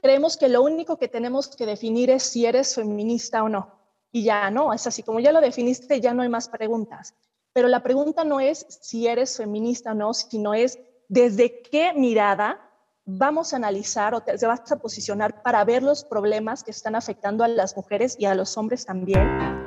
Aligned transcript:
creemos 0.00 0.36
que 0.36 0.48
lo 0.48 0.62
único 0.62 0.98
que 0.98 1.08
tenemos 1.08 1.48
que 1.48 1.66
definir 1.66 2.10
es 2.10 2.22
si 2.22 2.46
eres 2.46 2.74
feminista 2.74 3.42
o 3.42 3.48
no. 3.48 3.78
Y 4.10 4.24
ya 4.24 4.50
no, 4.50 4.72
es 4.72 4.86
así, 4.86 5.02
como 5.02 5.20
ya 5.20 5.32
lo 5.32 5.40
definiste, 5.40 6.00
ya 6.00 6.14
no 6.14 6.22
hay 6.22 6.28
más 6.28 6.48
preguntas. 6.48 7.14
Pero 7.52 7.68
la 7.68 7.82
pregunta 7.82 8.24
no 8.24 8.40
es 8.40 8.66
si 8.80 9.06
eres 9.06 9.36
feminista 9.36 9.92
o 9.92 9.94
no, 9.94 10.14
sino 10.14 10.54
es 10.54 10.78
desde 11.08 11.62
qué 11.62 11.92
mirada 11.94 12.60
vamos 13.04 13.52
a 13.52 13.56
analizar 13.56 14.14
o 14.14 14.20
te, 14.20 14.34
vas 14.46 14.70
a 14.70 14.76
posicionar 14.76 15.42
para 15.42 15.64
ver 15.64 15.82
los 15.82 16.04
problemas 16.04 16.62
que 16.62 16.70
están 16.70 16.94
afectando 16.94 17.42
a 17.42 17.48
las 17.48 17.74
mujeres 17.76 18.16
y 18.18 18.26
a 18.26 18.34
los 18.34 18.56
hombres 18.58 18.84
también. 18.84 19.64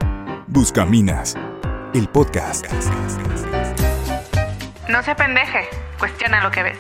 Buscaminas, 0.48 1.36
el 1.94 2.08
podcast. 2.08 2.66
No 4.90 5.02
se 5.02 5.16
pendeje, 5.16 5.62
cuestiona 5.98 6.44
lo 6.44 6.52
que 6.52 6.64
ves. 6.64 6.78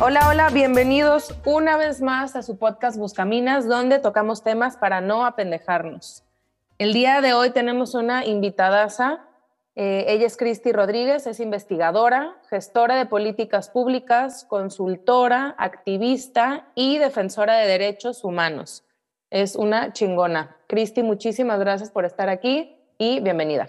Hola, 0.00 0.28
hola, 0.28 0.48
bienvenidos 0.50 1.34
una 1.44 1.76
vez 1.76 2.00
más 2.00 2.36
a 2.36 2.44
su 2.44 2.56
podcast 2.56 2.96
Buscaminas, 2.96 3.66
donde 3.66 3.98
tocamos 3.98 4.44
temas 4.44 4.76
para 4.76 5.00
no 5.00 5.26
apendejarnos. 5.26 6.22
El 6.78 6.92
día 6.92 7.20
de 7.20 7.32
hoy 7.32 7.50
tenemos 7.50 7.94
una 7.94 8.24
invitadaza. 8.24 9.26
Eh, 9.74 10.04
ella 10.06 10.24
es 10.24 10.36
Cristi 10.36 10.70
Rodríguez, 10.70 11.26
es 11.26 11.40
investigadora, 11.40 12.36
gestora 12.48 12.94
de 12.94 13.06
políticas 13.06 13.70
públicas, 13.70 14.44
consultora, 14.44 15.56
activista 15.58 16.68
y 16.76 16.98
defensora 16.98 17.56
de 17.56 17.66
derechos 17.66 18.22
humanos. 18.22 18.84
Es 19.30 19.56
una 19.56 19.92
chingona. 19.92 20.58
Cristi, 20.68 21.02
muchísimas 21.02 21.58
gracias 21.58 21.90
por 21.90 22.04
estar 22.04 22.28
aquí 22.28 22.78
y 22.98 23.18
bienvenida. 23.18 23.66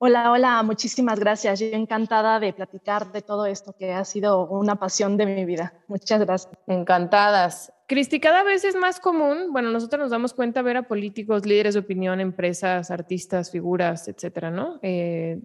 Hola, 0.00 0.30
hola, 0.30 0.62
muchísimas 0.62 1.18
gracias. 1.18 1.58
Yo 1.58 1.66
encantada 1.72 2.38
de 2.38 2.52
platicar 2.52 3.10
de 3.10 3.20
todo 3.20 3.46
esto 3.46 3.74
que 3.76 3.90
ha 3.92 4.04
sido 4.04 4.46
una 4.46 4.76
pasión 4.76 5.16
de 5.16 5.26
mi 5.26 5.44
vida. 5.44 5.74
Muchas 5.88 6.20
gracias. 6.20 6.54
Encantadas. 6.68 7.72
Cristi, 7.88 8.20
cada 8.20 8.44
vez 8.44 8.64
es 8.64 8.76
más 8.76 9.00
común, 9.00 9.50
bueno, 9.50 9.72
nosotros 9.72 10.00
nos 10.00 10.12
damos 10.12 10.34
cuenta 10.34 10.62
ver 10.62 10.76
a 10.76 10.86
políticos, 10.86 11.44
líderes 11.44 11.74
de 11.74 11.80
opinión, 11.80 12.20
empresas, 12.20 12.92
artistas, 12.92 13.50
figuras, 13.50 14.06
etcétera, 14.06 14.52
¿no? 14.52 14.78
Eh, 14.82 15.40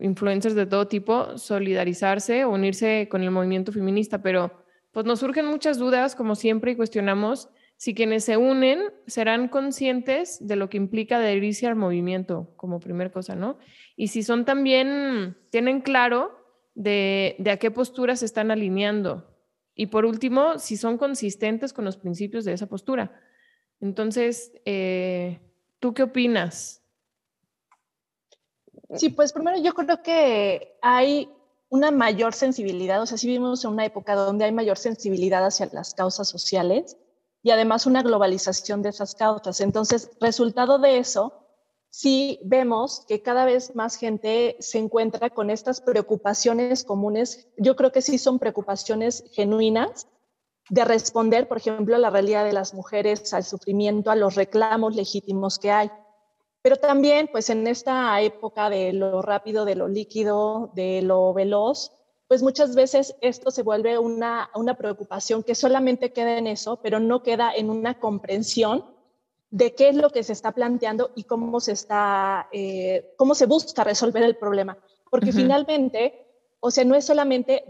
influencers 0.00 0.56
de 0.56 0.66
todo 0.66 0.88
tipo, 0.88 1.38
solidarizarse 1.38 2.44
o 2.44 2.50
unirse 2.50 3.08
con 3.08 3.22
el 3.22 3.30
movimiento 3.30 3.70
feminista, 3.70 4.20
pero 4.20 4.64
pues 4.90 5.06
nos 5.06 5.20
surgen 5.20 5.46
muchas 5.46 5.78
dudas, 5.78 6.16
como 6.16 6.34
siempre, 6.34 6.72
y 6.72 6.76
cuestionamos 6.76 7.50
si 7.82 7.96
quienes 7.96 8.22
se 8.22 8.36
unen 8.36 8.78
serán 9.08 9.48
conscientes 9.48 10.38
de 10.46 10.54
lo 10.54 10.70
que 10.70 10.76
implica 10.76 11.16
adherirse 11.16 11.66
al 11.66 11.74
movimiento, 11.74 12.52
como 12.54 12.78
primer 12.78 13.10
cosa, 13.10 13.34
¿no? 13.34 13.58
Y 13.96 14.06
si 14.06 14.22
son 14.22 14.44
también, 14.44 15.36
tienen 15.50 15.80
claro 15.80 16.30
de, 16.76 17.34
a 17.50 17.56
qué 17.56 17.72
posturas 17.72 18.20
se 18.20 18.26
están 18.26 18.52
alineando. 18.52 19.36
Y 19.74 19.86
por 19.86 20.04
último, 20.04 20.60
si 20.60 20.76
son 20.76 20.96
consistentes 20.96 21.72
con 21.72 21.84
los 21.84 21.96
principios 21.96 22.44
de 22.44 22.52
esa 22.52 22.68
postura. 22.68 23.20
Entonces, 23.80 24.52
eh, 24.64 25.40
¿tú 25.80 25.92
qué 25.92 26.04
opinas? 26.04 26.84
Sí, 28.94 29.08
pues 29.08 29.32
primero 29.32 29.60
yo 29.60 29.74
creo 29.74 30.04
que 30.04 30.78
hay 30.82 31.28
una 31.68 31.90
mayor 31.90 32.32
sensibilidad, 32.32 33.02
o 33.02 33.06
sea, 33.06 33.18
si 33.18 33.26
vivimos 33.26 33.64
en 33.64 33.72
una 33.72 33.84
época 33.84 34.14
donde 34.14 34.44
hay 34.44 34.52
mayor 34.52 34.78
sensibilidad 34.78 35.44
hacia 35.44 35.68
las 35.72 35.94
causas 35.94 36.28
sociales, 36.28 36.96
y 37.42 37.50
además 37.50 37.86
una 37.86 38.02
globalización 38.02 38.82
de 38.82 38.90
esas 38.90 39.14
causas. 39.14 39.60
Entonces, 39.60 40.10
resultado 40.20 40.78
de 40.78 40.98
eso, 40.98 41.32
sí 41.90 42.40
vemos 42.44 43.04
que 43.06 43.22
cada 43.22 43.44
vez 43.44 43.74
más 43.74 43.96
gente 43.96 44.56
se 44.60 44.78
encuentra 44.78 45.30
con 45.30 45.50
estas 45.50 45.80
preocupaciones 45.80 46.84
comunes. 46.84 47.48
Yo 47.58 47.76
creo 47.76 47.92
que 47.92 48.02
sí 48.02 48.18
son 48.18 48.38
preocupaciones 48.38 49.24
genuinas 49.32 50.06
de 50.70 50.84
responder, 50.84 51.48
por 51.48 51.58
ejemplo, 51.58 51.96
a 51.96 51.98
la 51.98 52.10
realidad 52.10 52.44
de 52.44 52.52
las 52.52 52.72
mujeres, 52.72 53.34
al 53.34 53.44
sufrimiento, 53.44 54.10
a 54.10 54.16
los 54.16 54.36
reclamos 54.36 54.94
legítimos 54.94 55.58
que 55.58 55.72
hay. 55.72 55.90
Pero 56.62 56.76
también, 56.76 57.28
pues 57.32 57.50
en 57.50 57.66
esta 57.66 58.20
época 58.20 58.70
de 58.70 58.92
lo 58.92 59.20
rápido, 59.20 59.64
de 59.64 59.74
lo 59.74 59.88
líquido, 59.88 60.70
de 60.74 61.02
lo 61.02 61.34
veloz, 61.34 61.92
pues 62.32 62.42
muchas 62.42 62.74
veces 62.74 63.14
esto 63.20 63.50
se 63.50 63.62
vuelve 63.62 63.98
una, 63.98 64.48
una 64.54 64.72
preocupación 64.72 65.42
que 65.42 65.54
solamente 65.54 66.14
queda 66.14 66.38
en 66.38 66.46
eso, 66.46 66.80
pero 66.82 66.98
no 66.98 67.22
queda 67.22 67.52
en 67.54 67.68
una 67.68 68.00
comprensión 68.00 68.86
de 69.50 69.74
qué 69.74 69.90
es 69.90 69.96
lo 69.96 70.08
que 70.08 70.22
se 70.22 70.32
está 70.32 70.52
planteando 70.52 71.10
y 71.14 71.24
cómo 71.24 71.60
se 71.60 71.72
está, 71.72 72.48
eh, 72.50 73.12
cómo 73.18 73.34
se 73.34 73.44
busca 73.44 73.84
resolver 73.84 74.22
el 74.22 74.36
problema. 74.36 74.78
Porque 75.10 75.30
finalmente, 75.30 76.26
o 76.60 76.70
sea, 76.70 76.86
no 76.86 76.94
es 76.94 77.04
solamente 77.04 77.66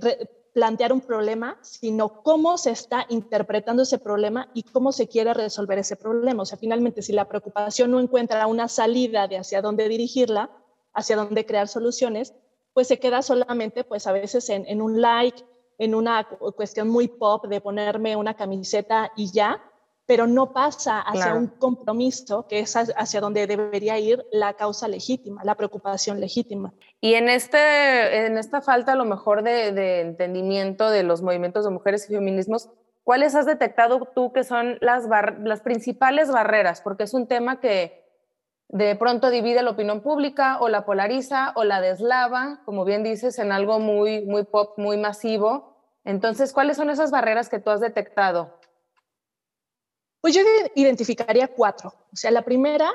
plantear 0.54 0.92
un 0.92 1.00
problema, 1.00 1.58
sino 1.62 2.22
cómo 2.22 2.56
se 2.56 2.70
está 2.70 3.04
interpretando 3.08 3.82
ese 3.82 3.98
problema 3.98 4.48
y 4.54 4.62
cómo 4.62 4.92
se 4.92 5.08
quiere 5.08 5.34
resolver 5.34 5.80
ese 5.80 5.96
problema. 5.96 6.44
O 6.44 6.46
sea, 6.46 6.56
finalmente, 6.56 7.02
si 7.02 7.12
la 7.12 7.26
preocupación 7.26 7.90
no 7.90 7.98
encuentra 7.98 8.46
una 8.46 8.68
salida 8.68 9.26
de 9.26 9.38
hacia 9.38 9.60
dónde 9.60 9.88
dirigirla, 9.88 10.50
hacia 10.94 11.16
dónde 11.16 11.44
crear 11.46 11.66
soluciones, 11.66 12.32
pues 12.74 12.88
se 12.88 12.98
queda 12.98 13.22
solamente, 13.22 13.84
pues 13.84 14.06
a 14.06 14.12
veces 14.12 14.48
en, 14.48 14.80
un 14.80 15.00
like, 15.00 15.44
en 15.78 15.94
una 15.94 16.26
cuestión 16.56 16.88
muy 16.88 17.08
pop 17.08 17.46
de 17.46 17.60
ponerme 17.60 18.16
una 18.16 18.34
camiseta 18.34 19.12
y 19.16 19.30
ya, 19.32 19.62
pero 20.06 20.26
no 20.26 20.52
pasa 20.52 21.00
hacia 21.00 21.34
un 21.34 21.46
compromiso 21.46 22.46
que 22.48 22.60
es 22.60 22.76
hacia 22.76 23.20
donde 23.20 23.46
debería 23.46 23.98
ir 23.98 24.24
la 24.32 24.54
causa 24.54 24.88
legítima, 24.88 25.44
la 25.44 25.54
preocupación 25.54 26.20
legítima. 26.20 26.72
Y 27.00 27.14
en, 27.14 27.28
este, 27.28 28.26
en 28.26 28.36
esta 28.36 28.60
falta 28.60 28.92
a 28.92 28.96
lo 28.96 29.04
mejor 29.04 29.42
de, 29.42 29.72
de 29.72 30.00
entendimiento 30.00 30.90
de 30.90 31.02
los 31.02 31.22
movimientos 31.22 31.64
de 31.64 31.70
mujeres 31.70 32.08
y 32.10 32.14
feminismos, 32.14 32.68
¿cuáles 33.04 33.34
has 33.34 33.46
detectado 33.46 34.08
tú 34.14 34.32
que 34.32 34.44
son 34.44 34.78
las, 34.80 35.06
las 35.40 35.60
principales 35.60 36.30
barreras? 36.30 36.80
Porque 36.82 37.04
es 37.04 37.14
un 37.14 37.26
tema 37.26 37.60
que 37.60 38.01
de 38.72 38.96
pronto 38.96 39.28
divide 39.28 39.62
la 39.62 39.70
opinión 39.70 40.00
pública 40.00 40.58
o 40.60 40.68
la 40.70 40.86
polariza 40.86 41.52
o 41.56 41.62
la 41.62 41.82
deslava, 41.82 42.62
como 42.64 42.86
bien 42.86 43.02
dices, 43.02 43.38
en 43.38 43.52
algo 43.52 43.78
muy, 43.78 44.22
muy 44.24 44.44
pop, 44.44 44.78
muy 44.78 44.96
masivo. 44.96 45.76
Entonces, 46.04 46.54
¿cuáles 46.54 46.78
son 46.78 46.88
esas 46.88 47.10
barreras 47.10 47.50
que 47.50 47.58
tú 47.58 47.68
has 47.68 47.80
detectado? 47.80 48.58
Pues 50.22 50.34
yo 50.34 50.40
identificaría 50.74 51.48
cuatro. 51.48 51.92
O 52.12 52.16
sea, 52.16 52.30
la 52.30 52.42
primera, 52.42 52.90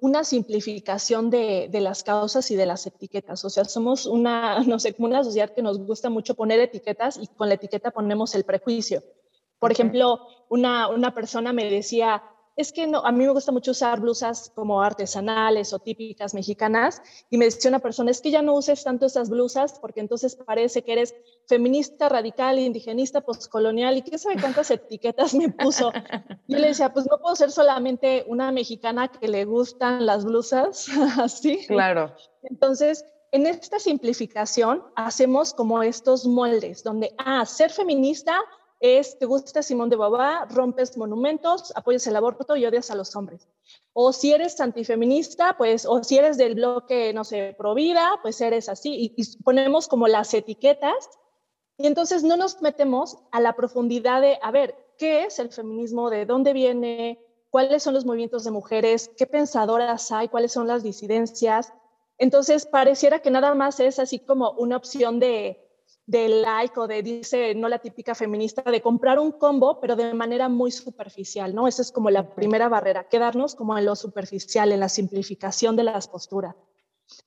una 0.00 0.24
simplificación 0.24 1.28
de, 1.28 1.68
de, 1.70 1.80
las 1.82 2.02
causas 2.02 2.50
y 2.50 2.56
de 2.56 2.64
las 2.64 2.86
etiquetas. 2.86 3.44
O 3.44 3.50
sea, 3.50 3.66
somos 3.66 4.06
una, 4.06 4.60
no 4.66 4.78
sé, 4.78 4.94
como 4.94 5.08
una 5.08 5.24
sociedad 5.24 5.52
que 5.54 5.60
nos 5.60 5.78
gusta 5.78 6.08
mucho 6.08 6.36
poner 6.36 6.58
etiquetas 6.58 7.18
y 7.18 7.26
con 7.26 7.48
la 7.48 7.56
etiqueta 7.56 7.90
ponemos 7.90 8.34
el 8.34 8.44
prejuicio. 8.44 9.02
Por 9.58 9.72
ejemplo, 9.72 10.26
una, 10.48 10.88
una 10.88 11.12
persona 11.12 11.52
me 11.52 11.68
decía, 11.68 12.22
es 12.58 12.72
que 12.72 12.88
no, 12.88 12.98
a 13.06 13.12
mí 13.12 13.24
me 13.24 13.30
gusta 13.30 13.52
mucho 13.52 13.70
usar 13.70 14.00
blusas 14.00 14.50
como 14.52 14.82
artesanales 14.82 15.72
o 15.72 15.78
típicas 15.78 16.34
mexicanas 16.34 17.00
y 17.30 17.38
me 17.38 17.44
decía 17.44 17.70
una 17.70 17.78
persona, 17.78 18.10
es 18.10 18.20
que 18.20 18.32
ya 18.32 18.42
no 18.42 18.54
uses 18.54 18.82
tanto 18.82 19.06
esas 19.06 19.30
blusas 19.30 19.78
porque 19.78 20.00
entonces 20.00 20.34
parece 20.34 20.82
que 20.82 20.92
eres 20.92 21.14
feminista, 21.46 22.08
radical, 22.08 22.58
indigenista, 22.58 23.20
postcolonial 23.20 23.96
y 23.96 24.02
qué 24.02 24.18
sabe 24.18 24.40
cuántas 24.40 24.72
etiquetas 24.72 25.34
me 25.34 25.50
puso. 25.50 25.92
Y 26.48 26.56
le 26.56 26.66
decía, 26.66 26.92
pues 26.92 27.06
no 27.08 27.18
puedo 27.18 27.36
ser 27.36 27.52
solamente 27.52 28.24
una 28.26 28.50
mexicana 28.50 29.06
que 29.06 29.28
le 29.28 29.44
gustan 29.44 30.04
las 30.04 30.24
blusas, 30.24 30.88
así. 31.20 31.64
Claro. 31.68 32.12
Entonces, 32.42 33.04
en 33.30 33.46
esta 33.46 33.78
simplificación 33.78 34.82
hacemos 34.96 35.54
como 35.54 35.82
estos 35.84 36.26
moldes 36.26 36.82
donde, 36.82 37.14
ah, 37.18 37.46
ser 37.46 37.70
feminista 37.70 38.40
es, 38.80 39.18
te 39.18 39.26
gusta 39.26 39.62
Simón 39.62 39.90
de 39.90 39.96
Babá, 39.96 40.46
rompes 40.50 40.96
monumentos, 40.96 41.72
apoyas 41.74 42.06
el 42.06 42.16
aborto 42.16 42.56
y 42.56 42.64
odias 42.64 42.90
a 42.90 42.94
los 42.94 43.14
hombres. 43.16 43.48
O 43.92 44.12
si 44.12 44.32
eres 44.32 44.60
antifeminista, 44.60 45.56
pues, 45.56 45.84
o 45.84 46.02
si 46.04 46.18
eres 46.18 46.36
del 46.36 46.54
bloque, 46.54 47.12
no 47.12 47.24
sé, 47.24 47.54
pro 47.58 47.74
vida, 47.74 48.18
pues 48.22 48.40
eres 48.40 48.68
así. 48.68 49.14
Y, 49.16 49.38
ponemos 49.42 49.88
como 49.88 50.06
las 50.06 50.32
etiquetas 50.32 51.10
y 51.76 51.86
entonces 51.86 52.22
no 52.22 52.36
nos 52.36 52.62
metemos 52.62 53.18
a 53.32 53.40
la 53.40 53.54
profundidad 53.56 54.20
de, 54.20 54.38
a 54.42 54.50
ver, 54.50 54.76
¿qué 54.96 55.24
es 55.24 55.38
el 55.38 55.50
feminismo? 55.50 56.10
¿De 56.10 56.24
dónde 56.24 56.52
viene? 56.52 57.24
¿Cuáles 57.50 57.82
son 57.82 57.94
los 57.94 58.04
movimientos 58.04 58.44
de 58.44 58.50
mujeres? 58.52 59.10
¿Qué 59.16 59.26
pensadoras 59.26 60.12
hay? 60.12 60.28
¿Cuáles 60.28 60.52
son 60.52 60.68
las 60.68 60.82
disidencias? 60.82 61.72
Entonces, 62.18 62.66
pareciera 62.66 63.20
que 63.20 63.30
nada 63.30 63.54
más 63.54 63.80
es 63.80 63.98
así 63.98 64.18
como 64.18 64.52
una 64.52 64.76
opción 64.76 65.18
de, 65.20 65.67
de 66.08 66.26
like 66.26 66.80
o 66.80 66.86
de, 66.86 67.02
dice, 67.02 67.54
no 67.54 67.68
la 67.68 67.80
típica 67.80 68.14
feminista, 68.14 68.62
de 68.62 68.80
comprar 68.80 69.18
un 69.18 69.30
combo, 69.30 69.78
pero 69.78 69.94
de 69.94 70.14
manera 70.14 70.48
muy 70.48 70.70
superficial, 70.70 71.54
¿no? 71.54 71.68
Esa 71.68 71.82
es 71.82 71.92
como 71.92 72.08
la 72.08 72.34
primera 72.34 72.70
barrera, 72.70 73.08
quedarnos 73.10 73.54
como 73.54 73.76
en 73.76 73.84
lo 73.84 73.94
superficial, 73.94 74.72
en 74.72 74.80
la 74.80 74.88
simplificación 74.88 75.76
de 75.76 75.84
las 75.84 76.08
posturas. 76.08 76.56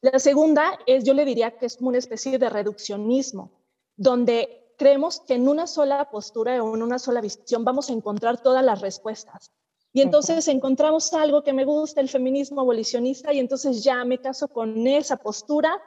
La 0.02 0.18
segunda 0.18 0.80
es, 0.88 1.04
yo 1.04 1.14
le 1.14 1.26
diría 1.26 1.60
que 1.60 1.68
es 1.68 1.78
una 1.80 2.00
especie 2.00 2.40
de 2.40 2.50
reduccionismo, 2.50 3.52
donde 3.96 4.74
creemos 4.80 5.20
que 5.20 5.36
en 5.36 5.48
una 5.48 5.68
sola 5.68 6.10
postura 6.10 6.64
o 6.64 6.76
en 6.76 6.82
una 6.82 6.98
sola 6.98 7.22
visión 7.22 7.64
vamos 7.64 7.92
a 7.92 7.94
encontrar 7.94 8.42
todas 8.42 8.66
las 8.66 8.82
respuestas. 8.82 9.52
Y 9.94 10.02
entonces 10.02 10.48
encontramos 10.48 11.14
algo 11.14 11.44
que 11.44 11.54
me 11.54 11.66
gusta, 11.66 12.02
el 12.02 12.10
feminismo 12.10 12.62
abolicionista, 12.62 13.32
y 13.32 13.38
entonces 13.38 13.84
ya 13.84 14.04
me 14.06 14.18
caso 14.18 14.48
con 14.48 14.88
esa 14.88 15.18
postura 15.18 15.80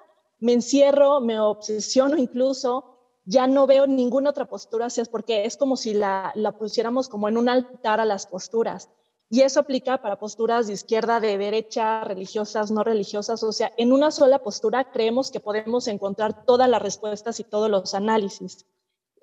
me 0.44 0.52
encierro, 0.52 1.22
me 1.22 1.40
obsesiono 1.40 2.18
incluso 2.18 2.84
ya 3.24 3.46
no 3.46 3.66
veo 3.66 3.86
ninguna 3.86 4.28
otra 4.28 4.44
postura, 4.44 4.88
es 4.88 5.08
porque 5.08 5.46
es 5.46 5.56
como 5.56 5.74
si 5.78 5.94
la, 5.94 6.32
la 6.34 6.52
pusiéramos 6.52 7.08
como 7.08 7.30
en 7.30 7.38
un 7.38 7.48
altar 7.48 7.98
a 7.98 8.04
las 8.04 8.26
posturas. 8.26 8.90
Y 9.30 9.40
eso 9.40 9.60
aplica 9.60 10.02
para 10.02 10.18
posturas 10.18 10.66
de 10.66 10.74
izquierda, 10.74 11.18
de 11.18 11.38
derecha, 11.38 12.04
religiosas, 12.04 12.70
no 12.70 12.84
religiosas. 12.84 13.42
O 13.42 13.52
sea, 13.52 13.72
en 13.78 13.90
una 13.90 14.10
sola 14.10 14.40
postura 14.40 14.92
creemos 14.92 15.30
que 15.30 15.40
podemos 15.40 15.88
encontrar 15.88 16.44
todas 16.44 16.68
las 16.68 16.82
respuestas 16.82 17.40
y 17.40 17.44
todos 17.44 17.70
los 17.70 17.94
análisis. 17.94 18.66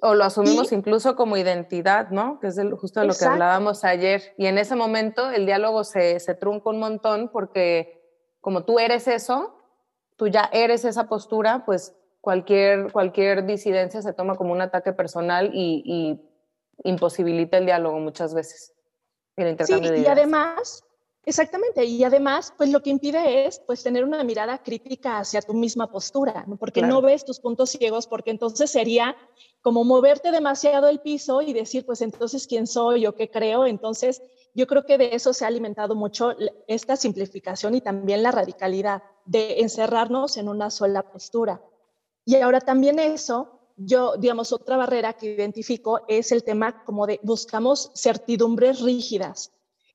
O 0.01 0.15
lo 0.15 0.23
asumimos 0.23 0.71
incluso 0.71 1.15
como 1.15 1.37
identidad, 1.37 2.09
¿no? 2.09 2.39
Que 2.39 2.47
es 2.47 2.59
justo 2.79 2.99
de 2.99 3.05
lo 3.05 3.13
que 3.13 3.25
hablábamos 3.25 3.83
ayer. 3.83 4.33
Y 4.39 4.47
en 4.47 4.57
ese 4.57 4.75
momento 4.75 5.29
el 5.29 5.45
diálogo 5.45 5.83
se, 5.83 6.19
se 6.19 6.33
trunca 6.33 6.71
un 6.71 6.79
montón 6.79 7.29
porque 7.31 8.01
como 8.41 8.65
tú 8.65 8.79
eres 8.79 9.07
eso, 9.07 9.60
tú 10.21 10.27
ya 10.27 10.51
eres 10.53 10.85
esa 10.85 11.09
postura, 11.09 11.65
pues 11.65 11.95
cualquier, 12.19 12.91
cualquier 12.91 13.43
disidencia 13.47 14.03
se 14.03 14.13
toma 14.13 14.35
como 14.35 14.51
un 14.51 14.61
ataque 14.61 14.93
personal 14.93 15.49
y, 15.51 15.81
y 15.83 16.87
imposibilita 16.87 17.57
el 17.57 17.65
diálogo 17.65 17.97
muchas 17.97 18.35
veces. 18.35 18.71
sí, 19.65 19.73
y 19.97 20.05
además, 20.05 20.83
exactamente, 21.25 21.85
y 21.85 22.03
además, 22.03 22.53
pues 22.57 22.69
lo 22.71 22.81
que 22.81 22.89
impide 22.89 23.45
es 23.45 23.59
pues 23.59 23.83
tener 23.83 24.03
una 24.03 24.23
mirada 24.23 24.61
crítica 24.61 25.19
hacia 25.19 25.41
tu 25.41 25.53
misma 25.53 25.91
postura, 25.91 26.45
¿no? 26.47 26.57
porque 26.57 26.81
no 26.81 27.01
ves 27.01 27.25
tus 27.25 27.39
puntos 27.39 27.71
ciegos, 27.71 28.07
porque 28.07 28.31
entonces 28.31 28.71
sería 28.71 29.15
como 29.61 29.83
moverte 29.83 30.31
demasiado 30.31 30.87
el 30.87 30.99
piso 30.99 31.41
y 31.41 31.53
decir, 31.53 31.85
pues 31.85 32.01
entonces, 32.01 32.47
¿quién 32.47 32.67
soy 32.67 33.05
o 33.05 33.15
qué 33.15 33.29
creo? 33.29 33.65
Entonces, 33.65 34.21
yo 34.53 34.67
creo 34.67 34.85
que 34.85 34.97
de 34.97 35.15
eso 35.15 35.33
se 35.33 35.45
ha 35.45 35.47
alimentado 35.47 35.95
mucho 35.95 36.33
esta 36.67 36.95
simplificación 36.95 37.75
y 37.75 37.81
también 37.81 38.23
la 38.23 38.31
radicalidad 38.31 39.03
de 39.25 39.61
encerrarnos 39.61 40.37
en 40.37 40.49
una 40.49 40.69
sola 40.69 41.03
postura. 41.11 41.61
Y 42.25 42.35
ahora 42.35 42.59
también 42.59 42.99
eso, 42.99 43.59
yo, 43.77 44.17
digamos, 44.17 44.51
otra 44.51 44.77
barrera 44.77 45.13
que 45.13 45.33
identifico 45.33 46.01
es 46.07 46.31
el 46.31 46.43
tema 46.43 46.83
como 46.83 47.07
de 47.07 47.19
buscamos 47.23 47.91
certidumbres 47.95 48.81
rígidas. 48.81 49.51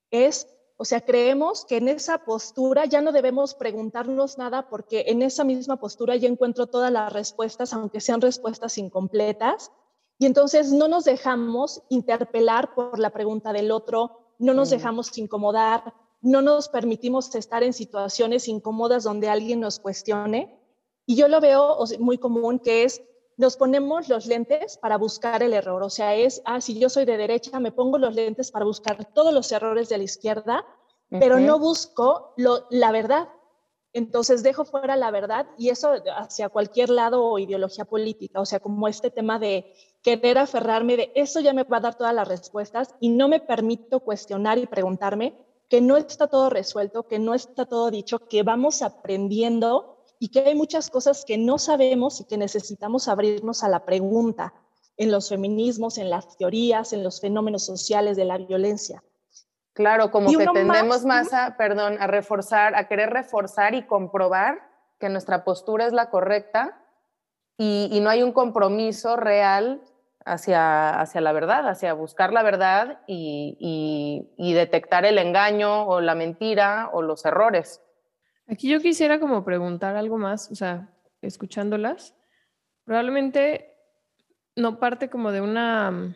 Es, 0.09 0.47
o 0.79 0.85
sea, 0.85 1.01
creemos 1.01 1.65
que 1.65 1.77
en 1.77 1.87
esa 1.87 2.19
postura 2.19 2.85
ya 2.85 3.01
no 3.01 3.11
debemos 3.11 3.55
preguntarnos 3.55 4.37
nada 4.37 4.69
porque 4.69 5.05
en 5.07 5.23
esa 5.23 5.43
misma 5.43 5.77
postura 5.77 6.15
ya 6.15 6.27
encuentro 6.27 6.67
todas 6.67 6.91
las 6.91 7.11
respuestas, 7.11 7.73
aunque 7.73 7.99
sean 7.99 8.21
respuestas 8.21 8.77
incompletas. 8.77 9.71
Y 10.19 10.27
entonces 10.27 10.71
no 10.71 10.87
nos 10.87 11.05
dejamos 11.05 11.81
interpelar 11.89 12.75
por 12.75 12.99
la 12.99 13.09
pregunta 13.09 13.53
del 13.53 13.71
otro, 13.71 14.35
no 14.37 14.53
nos 14.53 14.69
dejamos 14.69 15.15
incomodar, 15.17 15.95
no 16.21 16.43
nos 16.43 16.69
permitimos 16.69 17.33
estar 17.33 17.63
en 17.63 17.73
situaciones 17.73 18.47
incómodas 18.47 19.03
donde 19.03 19.29
alguien 19.29 19.59
nos 19.59 19.79
cuestione. 19.79 20.59
Y 21.07 21.15
yo 21.15 21.27
lo 21.27 21.41
veo 21.41 21.77
muy 21.99 22.19
común 22.19 22.59
que 22.59 22.83
es, 22.83 23.01
nos 23.37 23.55
ponemos 23.55 24.09
los 24.09 24.25
lentes 24.25 24.77
para 24.77 24.97
buscar 24.97 25.43
el 25.43 25.53
error. 25.53 25.83
O 25.83 25.89
sea, 25.89 26.15
es, 26.15 26.41
ah, 26.45 26.59
si 26.59 26.77
yo 26.79 26.89
soy 26.89 27.05
de 27.05 27.17
derecha, 27.17 27.59
me 27.59 27.71
pongo 27.71 27.99
los 27.99 28.15
lentes 28.15 28.51
para 28.51 28.65
buscar 28.65 29.05
todos 29.13 29.33
los 29.33 29.51
errores 29.51 29.89
de 29.89 29.99
la 29.99 30.03
izquierda, 30.03 30.65
pero 31.09 31.39
no 31.39 31.59
busco 31.59 32.33
la 32.69 32.91
verdad. 32.91 33.29
Entonces 33.93 34.43
dejo 34.43 34.65
fuera 34.65 34.95
la 34.95 35.11
verdad 35.11 35.47
y 35.57 35.69
eso 35.69 35.93
hacia 36.17 36.49
cualquier 36.49 36.89
lado 36.89 37.23
o 37.23 37.39
ideología 37.39 37.85
política, 37.85 38.41
o 38.41 38.45
sea, 38.45 38.59
como 38.59 38.87
este 38.87 39.09
tema 39.09 39.39
de 39.39 39.73
querer 40.03 40.37
aferrarme 40.37 40.97
de 40.97 41.11
eso 41.15 41.39
ya 41.39 41.53
me 41.53 41.63
va 41.63 41.77
a 41.77 41.81
dar 41.81 41.95
todas 41.95 42.13
las 42.13 42.27
respuestas 42.27 42.93
y 42.99 43.09
no 43.09 43.27
me 43.27 43.39
permito 43.39 44.01
cuestionar 44.01 44.57
y 44.57 44.67
preguntarme 44.67 45.37
que 45.69 45.81
no 45.81 45.97
está 45.97 46.27
todo 46.27 46.49
resuelto, 46.49 47.07
que 47.07 47.17
no 47.17 47.33
está 47.33 47.65
todo 47.65 47.89
dicho, 47.89 48.19
que 48.19 48.43
vamos 48.43 48.81
aprendiendo 48.81 49.96
y 50.19 50.29
que 50.29 50.41
hay 50.41 50.55
muchas 50.55 50.89
cosas 50.89 51.25
que 51.25 51.37
no 51.37 51.57
sabemos 51.57 52.21
y 52.21 52.25
que 52.25 52.37
necesitamos 52.37 53.07
abrirnos 53.07 53.63
a 53.63 53.69
la 53.69 53.85
pregunta 53.85 54.53
en 54.97 55.11
los 55.11 55.29
feminismos, 55.29 55.97
en 55.97 56.09
las 56.09 56.37
teorías, 56.37 56.91
en 56.93 57.03
los 57.03 57.21
fenómenos 57.21 57.65
sociales 57.65 58.17
de 58.17 58.25
la 58.25 58.37
violencia. 58.37 59.03
Claro, 59.73 60.09
como 60.09 60.31
que 60.31 60.47
tendemos 60.47 61.05
más, 61.05 61.33
a, 61.33 61.55
perdón, 61.55 61.97
a 61.99 62.07
reforzar, 62.07 62.75
a 62.75 62.87
querer 62.87 63.11
reforzar 63.11 63.75
y 63.75 63.85
comprobar 63.85 64.59
que 64.99 65.07
nuestra 65.07 65.43
postura 65.43 65.85
es 65.85 65.93
la 65.93 66.09
correcta 66.09 66.83
y, 67.59 67.99
no 68.01 68.09
hay 68.09 68.23
un 68.23 68.31
compromiso 68.31 69.17
real 69.17 69.81
hacia, 70.25 70.99
hacia 70.99 71.21
la 71.21 71.31
verdad, 71.31 71.67
hacia 71.69 71.93
buscar 71.93 72.33
la 72.33 72.41
verdad 72.41 73.01
y, 73.05 74.27
y, 74.35 74.53
detectar 74.53 75.05
el 75.05 75.19
engaño 75.19 75.87
o 75.87 76.01
la 76.01 76.15
mentira 76.15 76.89
o 76.91 77.03
los 77.03 77.23
errores. 77.25 77.81
Aquí 78.47 78.69
yo 78.69 78.79
quisiera 78.79 79.19
como 79.19 79.43
preguntar 79.43 79.95
algo 79.95 80.17
más, 80.17 80.49
o 80.51 80.55
sea, 80.55 80.93
escuchándolas, 81.21 82.15
probablemente 82.85 83.73
no 84.55 84.79
parte 84.79 85.09
como 85.09 85.31
de 85.31 85.41
una 85.41 86.15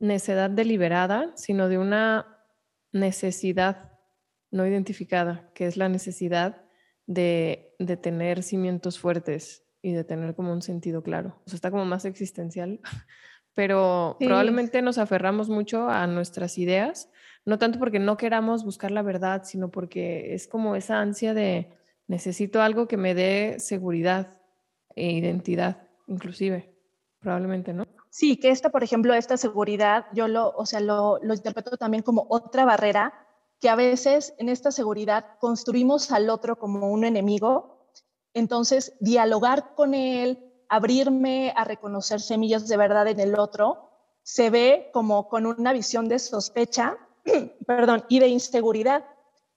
necedad 0.00 0.50
deliberada, 0.50 1.32
sino 1.36 1.68
de 1.68 1.78
una 1.78 2.26
necesidad 2.92 3.92
no 4.50 4.66
identificada, 4.66 5.50
que 5.54 5.66
es 5.66 5.76
la 5.76 5.88
necesidad 5.88 6.64
de, 7.06 7.74
tener 8.02 8.42
cimientos 8.42 8.98
fuertes 8.98 9.64
y 9.80 9.92
de 9.92 10.04
tener 10.04 10.34
como 10.34 10.52
un 10.52 10.62
sentido 10.62 11.02
claro. 11.02 11.40
O 11.46 11.50
sea, 11.50 11.56
está 11.56 11.70
como 11.70 11.84
más 11.84 12.04
existencial, 12.04 12.80
pero 13.54 14.16
probablemente 14.18 14.82
nos 14.82 14.98
aferramos 14.98 15.48
mucho 15.48 15.88
a 15.88 16.06
nuestras 16.06 16.58
ideas, 16.58 17.10
no 17.44 17.58
tanto 17.58 17.78
porque 17.78 17.98
no 17.98 18.16
queramos 18.16 18.64
buscar 18.64 18.90
la 18.90 19.02
verdad, 19.02 19.42
sino 19.44 19.70
porque 19.70 20.34
es 20.34 20.46
como 20.46 20.76
esa 20.76 21.00
ansia 21.00 21.34
de 21.34 21.76
necesito 22.06 22.62
algo 22.62 22.86
que 22.86 22.96
me 22.96 23.14
dé 23.14 23.56
seguridad 23.58 24.40
e 24.94 25.12
identidad, 25.12 25.88
inclusive, 26.06 26.74
probablemente, 27.20 27.72
¿no? 27.72 27.84
Sí, 28.10 28.36
que 28.36 28.50
esta, 28.50 28.70
por 28.70 28.84
ejemplo, 28.84 29.14
esta 29.14 29.36
seguridad, 29.36 30.04
yo 30.12 30.28
lo, 30.28 30.50
o 30.50 30.66
sea, 30.66 30.80
lo, 30.80 31.18
lo 31.22 31.34
interpreto 31.34 31.76
también 31.78 32.02
como 32.02 32.26
otra 32.28 32.64
barrera, 32.64 33.14
que 33.58 33.70
a 33.70 33.76
veces 33.76 34.34
en 34.38 34.48
esta 34.48 34.70
seguridad 34.70 35.38
construimos 35.38 36.12
al 36.12 36.28
otro 36.28 36.58
como 36.58 36.90
un 36.90 37.04
enemigo, 37.04 37.88
entonces 38.34 38.94
dialogar 39.00 39.74
con 39.74 39.94
él, 39.94 40.52
abrirme 40.68 41.52
a 41.56 41.64
reconocer 41.64 42.20
semillas 42.20 42.68
de 42.68 42.76
verdad 42.76 43.06
en 43.06 43.20
el 43.20 43.38
otro, 43.38 43.90
se 44.22 44.50
ve 44.50 44.90
como 44.92 45.28
con 45.28 45.46
una 45.46 45.72
visión 45.72 46.08
de 46.08 46.18
sospecha, 46.18 46.96
perdón, 47.66 48.04
y 48.08 48.20
de 48.20 48.28
inseguridad. 48.28 49.04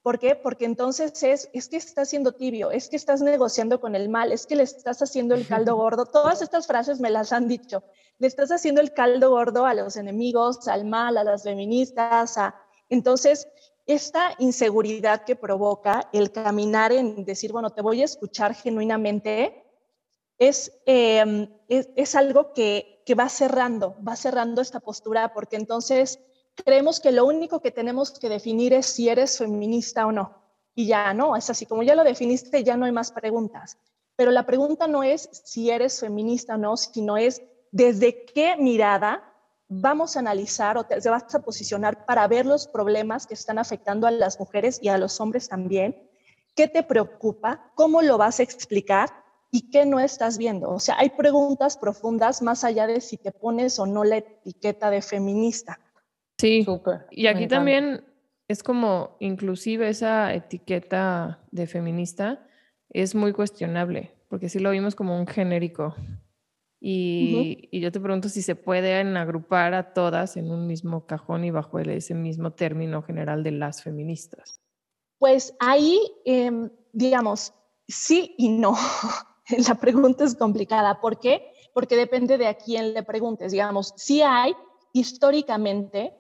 ¿Por 0.02 0.20
qué? 0.20 0.36
Porque 0.36 0.66
entonces 0.66 1.24
es, 1.24 1.50
es 1.52 1.68
que 1.68 1.78
estás 1.78 2.10
siendo 2.10 2.34
tibio, 2.34 2.70
es 2.70 2.90
que 2.90 2.96
estás 2.96 3.22
negociando 3.22 3.82
con 3.82 3.96
el 3.96 4.08
mal, 4.08 4.32
es 4.32 4.46
que 4.46 4.56
le 4.56 4.62
estás 4.62 5.02
haciendo 5.02 5.34
el 5.34 5.48
caldo 5.48 5.76
gordo. 5.76 6.06
Todas 6.06 6.44
estas 6.44 6.68
frases 6.68 7.00
me 7.00 7.10
las 7.10 7.34
han 7.34 7.48
dicho. 7.48 7.84
Le 8.20 8.28
estás 8.28 8.52
haciendo 8.52 8.82
el 8.82 8.94
caldo 8.94 9.32
gordo 9.32 9.66
a 9.66 9.74
los 9.74 9.98
enemigos, 9.98 10.68
al 10.68 10.86
mal, 10.86 11.18
a 11.18 11.24
las 11.24 11.42
feministas. 11.42 12.38
A... 12.38 12.54
Entonces, 12.88 13.48
esta 13.88 14.36
inseguridad 14.38 15.24
que 15.24 15.36
provoca 15.36 16.08
el 16.14 16.32
caminar 16.32 16.92
en 16.92 17.26
decir, 17.26 17.52
bueno, 17.52 17.72
te 17.72 17.82
voy 17.82 18.04
a 18.04 18.06
escuchar 18.06 18.54
genuinamente, 18.54 19.64
es, 20.38 20.72
em, 20.86 21.50
es, 21.68 21.90
es, 21.96 22.14
algo 22.14 22.54
que, 22.54 23.02
que 23.08 23.16
va 23.16 23.30
cerrando, 23.30 23.96
va 24.08 24.16
cerrando 24.16 24.62
esta 24.62 24.82
postura, 24.82 25.34
porque 25.34 25.56
entonces 25.56 26.20
creemos 26.64 27.00
que 27.00 27.12
lo 27.12 27.26
único 27.26 27.62
que 27.62 27.72
tenemos 27.72 28.12
que 28.12 28.30
definir 28.30 28.74
es 28.74 28.86
si 28.86 29.10
eres 29.10 29.38
feminista 29.38 30.06
o 30.06 30.12
no. 30.12 30.36
Y 30.74 30.88
ya 30.88 31.14
no, 31.14 31.36
es 31.36 31.50
así, 31.50 31.66
como 31.66 31.84
ya 31.84 31.96
lo 31.96 32.04
definiste, 32.04 32.64
ya 32.64 32.76
no 32.76 32.86
hay 32.86 32.92
más 32.92 33.12
preguntas. 33.12 33.78
Pero 34.16 34.32
la 34.32 34.46
pregunta 34.46 34.88
no 34.88 35.04
es 35.04 35.30
si 35.32 35.70
eres 35.70 36.00
feminista 36.00 36.56
o 36.56 36.58
no, 36.58 36.78
sino 36.78 37.18
es 37.18 37.42
desde 37.72 38.26
qué 38.26 38.56
mirada 38.58 39.24
vamos 39.68 40.16
a 40.16 40.20
analizar 40.20 40.78
o 40.78 40.84
te, 40.84 40.98
vas 41.10 41.34
a 41.34 41.42
posicionar 41.42 42.06
para 42.06 42.28
ver 42.28 42.46
los 42.46 42.68
problemas 42.68 43.26
que 43.26 43.34
están 43.34 43.58
afectando 43.58 44.08
a 44.08 44.12
las 44.12 44.40
mujeres 44.40 44.80
y 44.82 44.90
a 44.90 44.98
los 44.98 45.20
hombres 45.20 45.50
también. 45.50 46.10
¿Qué 46.56 46.68
te 46.68 46.84
preocupa? 46.84 47.72
¿Cómo 47.76 48.02
lo 48.02 48.18
vas 48.18 48.40
a 48.40 48.44
explicar? 48.44 49.10
¿Y 49.52 49.70
qué 49.70 49.86
no 49.86 50.00
estás 50.00 50.38
viendo? 50.38 50.70
O 50.70 50.80
sea, 50.80 50.98
hay 50.98 51.10
preguntas 51.10 51.78
profundas 51.78 52.42
más 52.42 52.64
allá 52.64 52.88
de 52.88 53.02
si 53.02 53.18
te 53.18 53.32
pones 53.32 53.80
o 53.80 53.86
no 53.86 54.04
la 54.04 54.18
etiqueta 54.18 54.90
de 54.90 55.02
feminista. 55.02 55.80
Sí, 56.38 56.66
y 57.12 57.28
aquí 57.28 57.48
también 57.48 58.04
es 58.48 58.62
como, 58.62 59.18
inclusive 59.20 59.90
esa 59.90 60.34
etiqueta 60.34 61.40
de 61.52 61.66
feminista 61.66 62.46
es 62.90 63.16
muy 63.16 63.34
cuestionable, 63.34 64.12
porque 64.30 64.50
sí 64.50 64.60
lo 64.60 64.72
vimos 64.72 64.96
como 64.96 65.18
un 65.18 65.28
genérico. 65.28 65.96
Y, 66.80 67.68
yo 67.80 67.92
te 67.92 68.00
pregunto 68.00 68.30
si 68.30 68.42
se 68.42 68.56
pueden 68.56 69.18
agrupar 69.18 69.74
a 69.74 69.94
todas 69.94 70.38
en 70.38 70.52
un 70.52 70.68
mismo 70.68 71.08
cajón 71.08 71.44
y 71.44 71.52
bajo 71.52 71.80
ese 71.80 72.14
mismo 72.14 72.54
término 72.54 73.02
general 73.02 73.44
de 73.44 73.52
las 73.52 73.82
feministas. 73.82 74.62
Pues 75.18 75.56
ahí, 75.60 76.00
em, 76.26 76.70
digamos, 76.94 77.54
sí 77.88 78.36
y 78.38 78.50
no. 78.50 78.76
La 79.68 79.76
pregunta 79.76 80.26
es 80.26 80.36
complicada. 80.36 81.00
¿Por 81.00 81.20
qué? 81.20 81.54
Porque 81.74 81.96
depende 81.96 82.38
de 82.38 82.48
a 82.48 82.56
quién 82.56 82.94
le 82.94 83.04
preguntes. 83.04 83.52
Digamos, 83.52 83.94
sí 83.96 84.22
hay 84.22 84.54
históricamente 84.94 86.14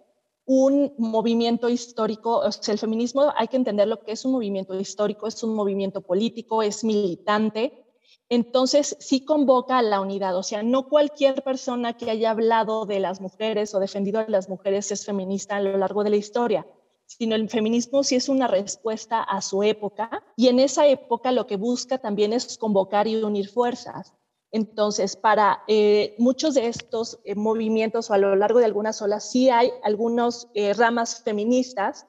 un 0.45 0.93
movimiento 0.97 1.69
histórico, 1.69 2.37
o 2.37 2.51
sea, 2.51 2.73
el 2.73 2.79
feminismo 2.79 3.33
hay 3.35 3.47
que 3.47 3.57
entender 3.57 3.87
lo 3.87 3.99
que 3.99 4.11
es 4.11 4.25
un 4.25 4.31
movimiento 4.31 4.79
histórico, 4.79 5.27
es 5.27 5.41
un 5.43 5.55
movimiento 5.55 6.01
político, 6.01 6.61
es 6.61 6.83
militante, 6.83 7.85
entonces 8.29 8.95
sí 8.99 9.25
convoca 9.25 9.79
a 9.79 9.81
la 9.81 10.01
unidad. 10.01 10.35
O 10.35 10.43
sea, 10.43 10.63
no 10.63 10.87
cualquier 10.87 11.43
persona 11.43 11.93
que 11.93 12.09
haya 12.09 12.31
hablado 12.31 12.85
de 12.85 12.99
las 12.99 13.21
mujeres 13.21 13.73
o 13.73 13.79
defendido 13.79 14.19
a 14.19 14.25
las 14.27 14.49
mujeres 14.49 14.91
es 14.91 15.05
feminista 15.05 15.55
a 15.55 15.61
lo 15.61 15.77
largo 15.77 16.03
de 16.03 16.11
la 16.11 16.15
historia, 16.15 16.65
sino 17.05 17.35
el 17.35 17.49
feminismo 17.49 18.03
sí 18.03 18.15
es 18.15 18.29
una 18.29 18.47
respuesta 18.47 19.21
a 19.21 19.41
su 19.41 19.63
época 19.63 20.23
y 20.35 20.47
en 20.47 20.59
esa 20.59 20.87
época 20.87 21.31
lo 21.31 21.45
que 21.47 21.55
busca 21.55 21.97
también 21.97 22.33
es 22.33 22.57
convocar 22.57 23.07
y 23.07 23.15
unir 23.15 23.49
fuerzas. 23.49 24.13
Entonces, 24.51 25.15
para 25.15 25.63
eh, 25.67 26.15
muchos 26.17 26.53
de 26.53 26.67
estos 26.67 27.19
eh, 27.25 27.35
movimientos 27.35 28.09
o 28.09 28.13
a 28.13 28.17
lo 28.17 28.35
largo 28.35 28.59
de 28.59 28.65
algunas 28.65 29.01
olas, 29.01 29.29
sí 29.29 29.49
hay 29.49 29.71
algunas 29.83 30.47
eh, 30.53 30.73
ramas 30.73 31.21
feministas 31.23 32.07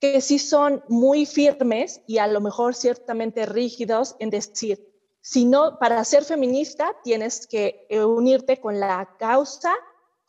que 0.00 0.20
sí 0.20 0.38
son 0.38 0.84
muy 0.88 1.26
firmes 1.26 2.00
y 2.06 2.18
a 2.18 2.28
lo 2.28 2.40
mejor 2.40 2.74
ciertamente 2.74 3.46
rígidos 3.46 4.14
en 4.20 4.30
decir, 4.30 4.86
si 5.20 5.44
no, 5.44 5.78
para 5.80 6.04
ser 6.04 6.24
feminista 6.24 6.94
tienes 7.02 7.48
que 7.48 7.88
unirte 7.90 8.60
con 8.60 8.78
la 8.78 9.16
causa, 9.18 9.74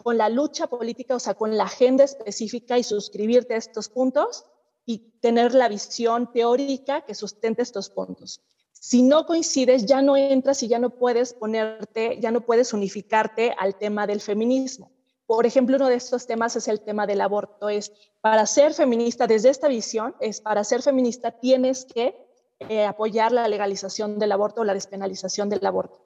con 0.03 0.17
la 0.17 0.27
lucha 0.27 0.65
política, 0.65 1.15
o 1.15 1.19
sea, 1.19 1.35
con 1.35 1.55
la 1.55 1.65
agenda 1.65 2.03
específica 2.03 2.79
y 2.79 2.83
suscribirte 2.83 3.53
a 3.53 3.57
estos 3.57 3.89
puntos 3.89 4.43
y 4.85 4.97
tener 5.21 5.53
la 5.53 5.67
visión 5.67 6.31
teórica 6.33 7.01
que 7.01 7.13
sustente 7.13 7.61
estos 7.61 7.91
puntos. 7.91 8.41
Si 8.79 9.03
no 9.03 9.25
coincides, 9.25 9.85
ya 9.85 10.01
no 10.01 10.15
entras 10.15 10.63
y 10.63 10.67
ya 10.67 10.79
no 10.79 10.89
puedes 10.89 11.33
ponerte, 11.33 12.17
ya 12.21 12.31
no 12.31 12.41
puedes 12.41 12.73
unificarte 12.73 13.53
al 13.57 13.75
tema 13.75 14.07
del 14.07 14.21
feminismo. 14.21 14.91
Por 15.25 15.45
ejemplo, 15.45 15.75
uno 15.75 15.89
de 15.89 15.95
estos 15.95 16.25
temas 16.25 16.55
es 16.55 16.67
el 16.67 16.81
tema 16.81 17.05
del 17.05 17.21
aborto. 17.21 17.69
Es 17.69 17.91
para 18.21 18.45
ser 18.47 18.73
feminista, 18.73 19.27
desde 19.27 19.49
esta 19.49 19.67
visión, 19.67 20.15
es 20.19 20.41
para 20.41 20.63
ser 20.63 20.81
feminista 20.81 21.31
tienes 21.31 21.85
que 21.85 22.15
eh, 22.59 22.85
apoyar 22.85 23.31
la 23.31 23.47
legalización 23.47 24.17
del 24.17 24.31
aborto 24.31 24.61
o 24.61 24.63
la 24.63 24.73
despenalización 24.73 25.49
del 25.49 25.65
aborto. 25.65 26.05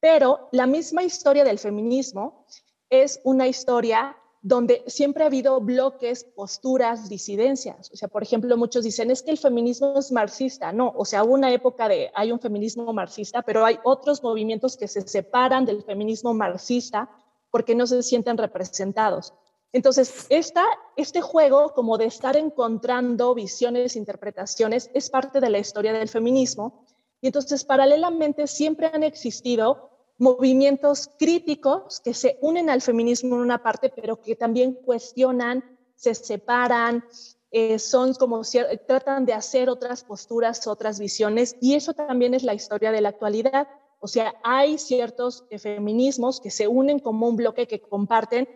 Pero 0.00 0.48
la 0.52 0.66
misma 0.66 1.02
historia 1.02 1.44
del 1.44 1.58
feminismo 1.58 2.44
es 2.90 3.20
una 3.24 3.48
historia 3.48 4.16
donde 4.48 4.82
siempre 4.86 5.24
ha 5.24 5.26
habido 5.26 5.60
bloques, 5.60 6.24
posturas, 6.24 7.10
disidencias. 7.10 7.90
O 7.92 7.96
sea, 7.96 8.08
por 8.08 8.22
ejemplo, 8.22 8.56
muchos 8.56 8.82
dicen, 8.82 9.10
es 9.10 9.22
que 9.22 9.30
el 9.30 9.36
feminismo 9.36 9.98
es 9.98 10.10
marxista. 10.10 10.72
No, 10.72 10.90
o 10.96 11.04
sea, 11.04 11.22
hubo 11.22 11.34
una 11.34 11.52
época 11.52 11.86
de, 11.86 12.10
hay 12.14 12.32
un 12.32 12.40
feminismo 12.40 12.90
marxista, 12.94 13.42
pero 13.42 13.62
hay 13.62 13.78
otros 13.84 14.22
movimientos 14.22 14.78
que 14.78 14.88
se 14.88 15.06
separan 15.06 15.66
del 15.66 15.82
feminismo 15.82 16.32
marxista 16.32 17.10
porque 17.50 17.74
no 17.74 17.86
se 17.86 18.02
sienten 18.02 18.38
representados. 18.38 19.34
Entonces, 19.70 20.24
esta, 20.30 20.64
este 20.96 21.20
juego 21.20 21.74
como 21.74 21.98
de 21.98 22.06
estar 22.06 22.34
encontrando 22.38 23.34
visiones, 23.34 23.96
interpretaciones, 23.96 24.90
es 24.94 25.10
parte 25.10 25.40
de 25.40 25.50
la 25.50 25.58
historia 25.58 25.92
del 25.92 26.08
feminismo. 26.08 26.86
Y 27.20 27.26
entonces, 27.26 27.66
paralelamente, 27.66 28.46
siempre 28.46 28.86
han 28.86 29.02
existido 29.02 29.90
movimientos 30.18 31.10
críticos 31.18 32.00
que 32.00 32.12
se 32.12 32.38
unen 32.42 32.68
al 32.68 32.82
feminismo 32.82 33.36
en 33.36 33.42
una 33.42 33.62
parte, 33.62 33.88
pero 33.88 34.20
que 34.20 34.36
también 34.36 34.74
cuestionan, 34.74 35.64
se 35.94 36.14
separan, 36.14 37.04
eh, 37.50 37.78
son 37.78 38.14
como 38.14 38.42
tratan 38.86 39.24
de 39.24 39.32
hacer 39.32 39.70
otras 39.70 40.04
posturas, 40.04 40.66
otras 40.66 40.98
visiones, 40.98 41.56
y 41.60 41.74
eso 41.74 41.94
también 41.94 42.34
es 42.34 42.42
la 42.42 42.54
historia 42.54 42.92
de 42.92 43.00
la 43.00 43.08
actualidad. 43.08 43.68
O 44.00 44.06
sea, 44.06 44.34
hay 44.44 44.78
ciertos 44.78 45.44
feminismos 45.58 46.40
que 46.40 46.50
se 46.50 46.68
unen 46.68 46.98
como 46.98 47.28
un 47.28 47.36
bloque 47.36 47.66
que 47.66 47.80
comparten 47.80 48.48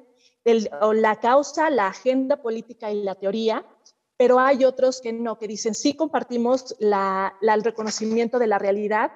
la 0.45 1.16
causa, 1.21 1.71
la 1.71 1.88
agenda 1.88 2.42
política 2.42 2.90
y 2.90 3.02
la 3.02 3.14
teoría, 3.14 3.64
pero 4.16 4.38
hay 4.38 4.64
otros 4.64 5.00
que 5.00 5.12
no, 5.12 5.38
que 5.38 5.49
dicen 5.49 5.75
sí 5.75 5.95
compartimos 5.95 6.76
el 6.81 7.64
reconocimiento 7.64 8.38
de 8.38 8.47
la 8.47 8.59
realidad, 8.59 9.12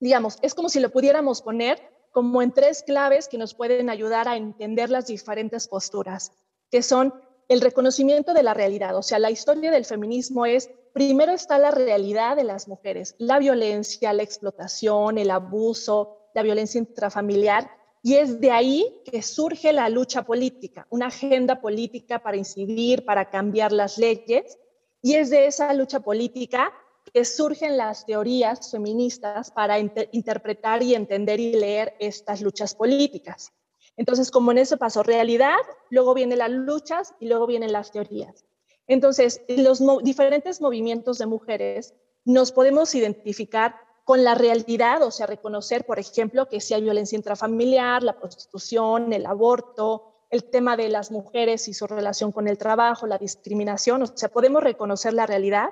digamos, 0.00 0.38
es 0.42 0.54
como 0.54 0.68
si 0.68 0.80
lo 0.80 0.90
pudiéramos 0.90 1.42
poner 1.42 1.80
como 2.12 2.40
en 2.40 2.52
tres 2.52 2.82
claves 2.82 3.28
que 3.28 3.38
nos 3.38 3.54
pueden 3.54 3.90
ayudar 3.90 4.28
a 4.28 4.36
entender 4.36 4.90
las 4.90 5.06
diferentes 5.06 5.68
posturas, 5.68 6.32
que 6.70 6.82
son 6.82 7.12
el 7.48 7.60
reconocimiento 7.60 8.32
de 8.32 8.42
la 8.42 8.54
realidad. 8.54 8.96
O 8.96 9.02
sea, 9.02 9.18
la 9.18 9.30
historia 9.30 9.70
del 9.70 9.84
feminismo 9.84 10.46
es, 10.46 10.70
primero 10.92 11.32
está 11.32 11.58
la 11.58 11.70
realidad 11.70 12.36
de 12.36 12.44
las 12.44 12.68
mujeres, 12.68 13.14
la 13.18 13.38
violencia, 13.38 14.12
la 14.12 14.22
explotación, 14.22 15.18
el 15.18 15.30
abuso, 15.30 16.30
la 16.34 16.42
violencia 16.42 16.78
intrafamiliar, 16.78 17.70
y 18.02 18.14
es 18.14 18.40
de 18.40 18.50
ahí 18.50 19.02
que 19.04 19.20
surge 19.20 19.72
la 19.72 19.88
lucha 19.88 20.22
política, 20.22 20.86
una 20.90 21.08
agenda 21.08 21.60
política 21.60 22.22
para 22.22 22.36
incidir, 22.36 23.04
para 23.04 23.30
cambiar 23.30 23.72
las 23.72 23.98
leyes, 23.98 24.58
y 25.02 25.14
es 25.16 25.30
de 25.30 25.46
esa 25.46 25.72
lucha 25.74 26.00
política 26.00 26.72
que 27.16 27.24
surgen 27.24 27.78
las 27.78 28.04
teorías 28.04 28.70
feministas 28.70 29.50
para 29.50 29.78
interpretar 29.78 30.82
y 30.82 30.94
entender 30.94 31.40
y 31.40 31.54
leer 31.54 31.94
estas 31.98 32.42
luchas 32.42 32.74
políticas. 32.74 33.54
Entonces, 33.96 34.30
como 34.30 34.50
en 34.52 34.58
ese 34.58 34.76
paso, 34.76 35.02
realidad, 35.02 35.56
luego 35.88 36.12
vienen 36.12 36.40
las 36.40 36.50
luchas 36.50 37.14
y 37.18 37.28
luego 37.28 37.46
vienen 37.46 37.72
las 37.72 37.90
teorías. 37.90 38.44
Entonces, 38.86 39.40
los 39.48 39.82
diferentes 40.02 40.60
movimientos 40.60 41.16
de 41.16 41.24
mujeres 41.24 41.94
nos 42.26 42.52
podemos 42.52 42.94
identificar 42.94 43.76
con 44.04 44.22
la 44.22 44.34
realidad, 44.34 45.02
o 45.02 45.10
sea, 45.10 45.26
reconocer, 45.26 45.86
por 45.86 45.98
ejemplo, 45.98 46.50
que 46.50 46.60
si 46.60 46.74
hay 46.74 46.82
violencia 46.82 47.16
intrafamiliar, 47.16 48.02
la 48.02 48.20
prostitución, 48.20 49.14
el 49.14 49.24
aborto, 49.24 50.26
el 50.28 50.44
tema 50.44 50.76
de 50.76 50.90
las 50.90 51.10
mujeres 51.10 51.66
y 51.66 51.72
su 51.72 51.86
relación 51.86 52.30
con 52.30 52.46
el 52.46 52.58
trabajo, 52.58 53.06
la 53.06 53.16
discriminación, 53.16 54.02
o 54.02 54.06
sea, 54.06 54.28
podemos 54.28 54.62
reconocer 54.62 55.14
la 55.14 55.24
realidad 55.24 55.70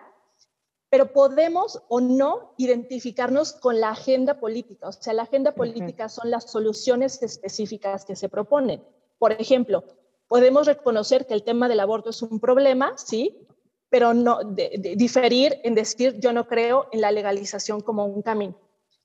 pero 0.95 1.13
podemos 1.13 1.83
o 1.89 2.01
no 2.01 2.55
identificarnos 2.57 3.53
con 3.55 3.81
la 3.81 3.91
agenda 3.91 4.39
política. 4.39 4.87
O 4.87 4.93
sea, 4.93 5.13
la 5.13 5.25
agenda 5.25 5.51
política 5.51 6.09
son 6.09 6.31
las 6.31 6.49
soluciones 6.49 7.21
específicas 7.21 8.05
que 8.05 8.15
se 8.15 8.29
proponen. 8.29 8.81
Por 9.19 9.33
ejemplo, 9.33 9.83
podemos 10.29 10.69
reconocer 10.69 11.27
que 11.27 11.35
el 11.35 11.43
tema 11.43 11.69
del 11.69 11.81
aborto 11.81 12.11
es 12.11 12.23
un 12.23 12.39
problema, 12.39 12.93
sí, 12.97 13.45
pero 13.91 14.15
no 14.15 14.39
diferir 14.45 15.61
en 15.65 15.75
decir 15.75 16.21
yo 16.21 16.33
no 16.33 16.47
creo 16.47 16.87
en 16.93 17.01
la 17.01 17.11
legalización 17.11 17.81
como 17.81 18.05
un 18.05 18.23
camino. 18.23 18.55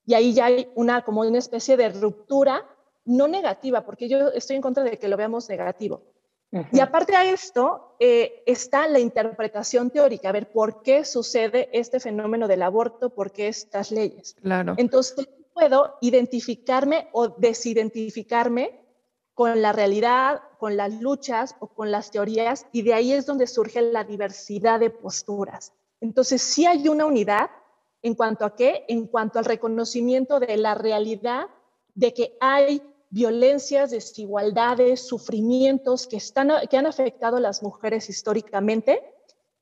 Y 0.06 0.14
ahí 0.14 0.36
ya 0.36 0.46
hay 0.46 0.70
una 0.76 1.04
como 1.04 1.22
una 1.22 1.40
especie 1.40 1.76
de 1.76 1.90
ruptura 1.90 2.70
no 3.06 3.28
negativa, 3.28 3.84
porque 3.84 4.08
yo 4.08 4.28
estoy 4.28 4.58
en 4.58 4.62
contra 4.62 4.84
de 4.84 5.00
que 5.00 5.08
lo 5.08 5.18
veamos 5.18 5.50
negativo, 5.50 6.04
y 6.52 6.80
aparte 6.80 7.16
de 7.16 7.32
esto, 7.32 7.96
eh, 8.00 8.44
está 8.46 8.88
la 8.88 9.00
interpretación 9.00 9.92
teórica, 9.92 10.30
a 10.30 10.32
ver 10.32 10.52
por 10.52 10.82
qué 10.82 11.06
sucede 11.06 11.70
este 11.74 12.00
fenómeno 12.00 12.48
del 12.48 12.64
aborto, 12.64 13.12
por 13.12 13.32
qué 13.32 13.48
estas 13.48 13.92
leyes. 13.92 14.36
Claro. 14.42 14.74
Entonces, 14.78 15.30
puedo 15.54 15.98
identificarme 16.02 17.10
o 17.12 17.28
desidentificarme 17.30 18.82
con 19.36 19.62
la 19.62 19.74
realidad, 19.74 20.42
con 20.58 20.76
las 20.76 21.00
luchas 21.00 21.56
o 21.60 21.68
con 21.68 21.92
las 21.92 22.12
teorías, 22.12 22.66
y 22.72 22.82
de 22.82 22.94
ahí 22.94 23.14
es 23.14 23.26
donde 23.26 23.46
surge 23.46 23.82
la 23.82 24.04
diversidad 24.04 24.80
de 24.80 24.90
posturas. 24.90 25.74
Entonces, 26.02 26.42
sí 26.42 26.66
hay 26.66 26.88
una 26.90 27.06
unidad 27.06 27.52
en 28.02 28.16
cuanto 28.16 28.46
a 28.46 28.56
qué, 28.56 28.86
en 28.88 29.08
cuanto 29.08 29.38
al 29.38 29.46
reconocimiento 29.46 30.40
de 30.40 30.58
la 30.58 30.74
realidad 30.74 31.48
de 31.94 32.14
que 32.14 32.38
hay 32.40 32.82
violencias, 33.10 33.92
desigualdades, 33.92 35.08
sufrimientos 35.08 36.08
que, 36.08 36.18
están, 36.18 36.52
que 36.70 36.78
han 36.78 36.86
afectado 36.86 37.38
a 37.38 37.42
las 37.42 37.64
mujeres 37.64 38.10
históricamente, 38.10 39.02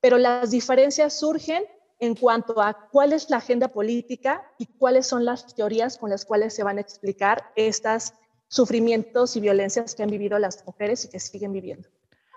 pero 0.01 0.17
las 0.17 0.51
diferencias 0.51 1.13
surgen 1.13 1.63
en 1.99 2.15
cuanto 2.15 2.61
a 2.61 2.89
cuál 2.91 3.13
es 3.13 3.29
la 3.29 3.37
agenda 3.37 3.69
política 3.69 4.43
y 4.59 4.65
cuáles 4.65 5.07
son 5.07 5.25
las 5.25 5.55
teorías 5.55 5.97
con 5.97 6.09
las 6.09 6.25
cuales 6.25 6.53
se 6.53 6.63
van 6.63 6.77
a 6.77 6.81
explicar 6.81 7.51
estos 7.55 8.13
sufrimientos 8.47 9.35
y 9.35 9.41
violencias 9.41 9.95
que 9.95 10.03
han 10.03 10.09
vivido 10.09 10.37
las 10.39 10.65
mujeres 10.65 11.05
y 11.05 11.09
que 11.09 11.19
siguen 11.19 11.51
viviendo. 11.51 11.89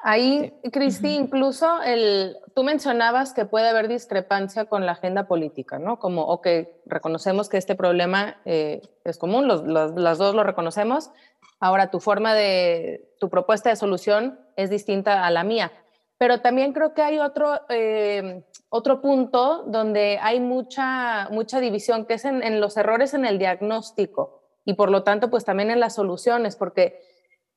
Ahí, 0.02 0.54
Cristi, 0.72 1.14
incluso 1.14 1.82
el, 1.82 2.36
tú 2.54 2.62
mencionabas 2.62 3.34
que 3.34 3.44
puede 3.44 3.68
haber 3.68 3.86
discrepancia 3.86 4.64
con 4.64 4.86
la 4.86 4.92
agenda 4.92 5.28
política, 5.28 5.78
¿no? 5.78 5.98
Como, 5.98 6.22
ok, 6.22 6.46
reconocemos 6.86 7.50
que 7.50 7.58
este 7.58 7.74
problema 7.74 8.40
eh, 8.46 8.80
es 9.04 9.18
común, 9.18 9.46
los, 9.46 9.62
las 9.66 10.16
dos 10.16 10.34
lo 10.34 10.42
reconocemos, 10.42 11.10
ahora 11.58 11.90
tu 11.90 12.00
forma 12.00 12.34
de, 12.34 13.12
tu 13.18 13.28
propuesta 13.28 13.68
de 13.68 13.76
solución 13.76 14.40
es 14.56 14.70
distinta 14.70 15.26
a 15.26 15.30
la 15.30 15.44
mía. 15.44 15.70
Pero 16.16 16.40
también 16.40 16.72
creo 16.72 16.94
que 16.94 17.02
hay 17.02 17.18
otro, 17.18 17.60
eh, 17.68 18.42
otro 18.70 19.02
punto 19.02 19.64
donde 19.66 20.18
hay 20.22 20.40
mucha, 20.40 21.28
mucha 21.30 21.60
división, 21.60 22.06
que 22.06 22.14
es 22.14 22.24
en, 22.24 22.42
en 22.42 22.60
los 22.60 22.78
errores 22.78 23.12
en 23.12 23.26
el 23.26 23.38
diagnóstico 23.38 24.40
y 24.64 24.74
por 24.74 24.90
lo 24.90 25.02
tanto, 25.02 25.30
pues 25.30 25.44
también 25.44 25.70
en 25.70 25.80
las 25.80 25.94
soluciones, 25.94 26.56
porque 26.56 27.00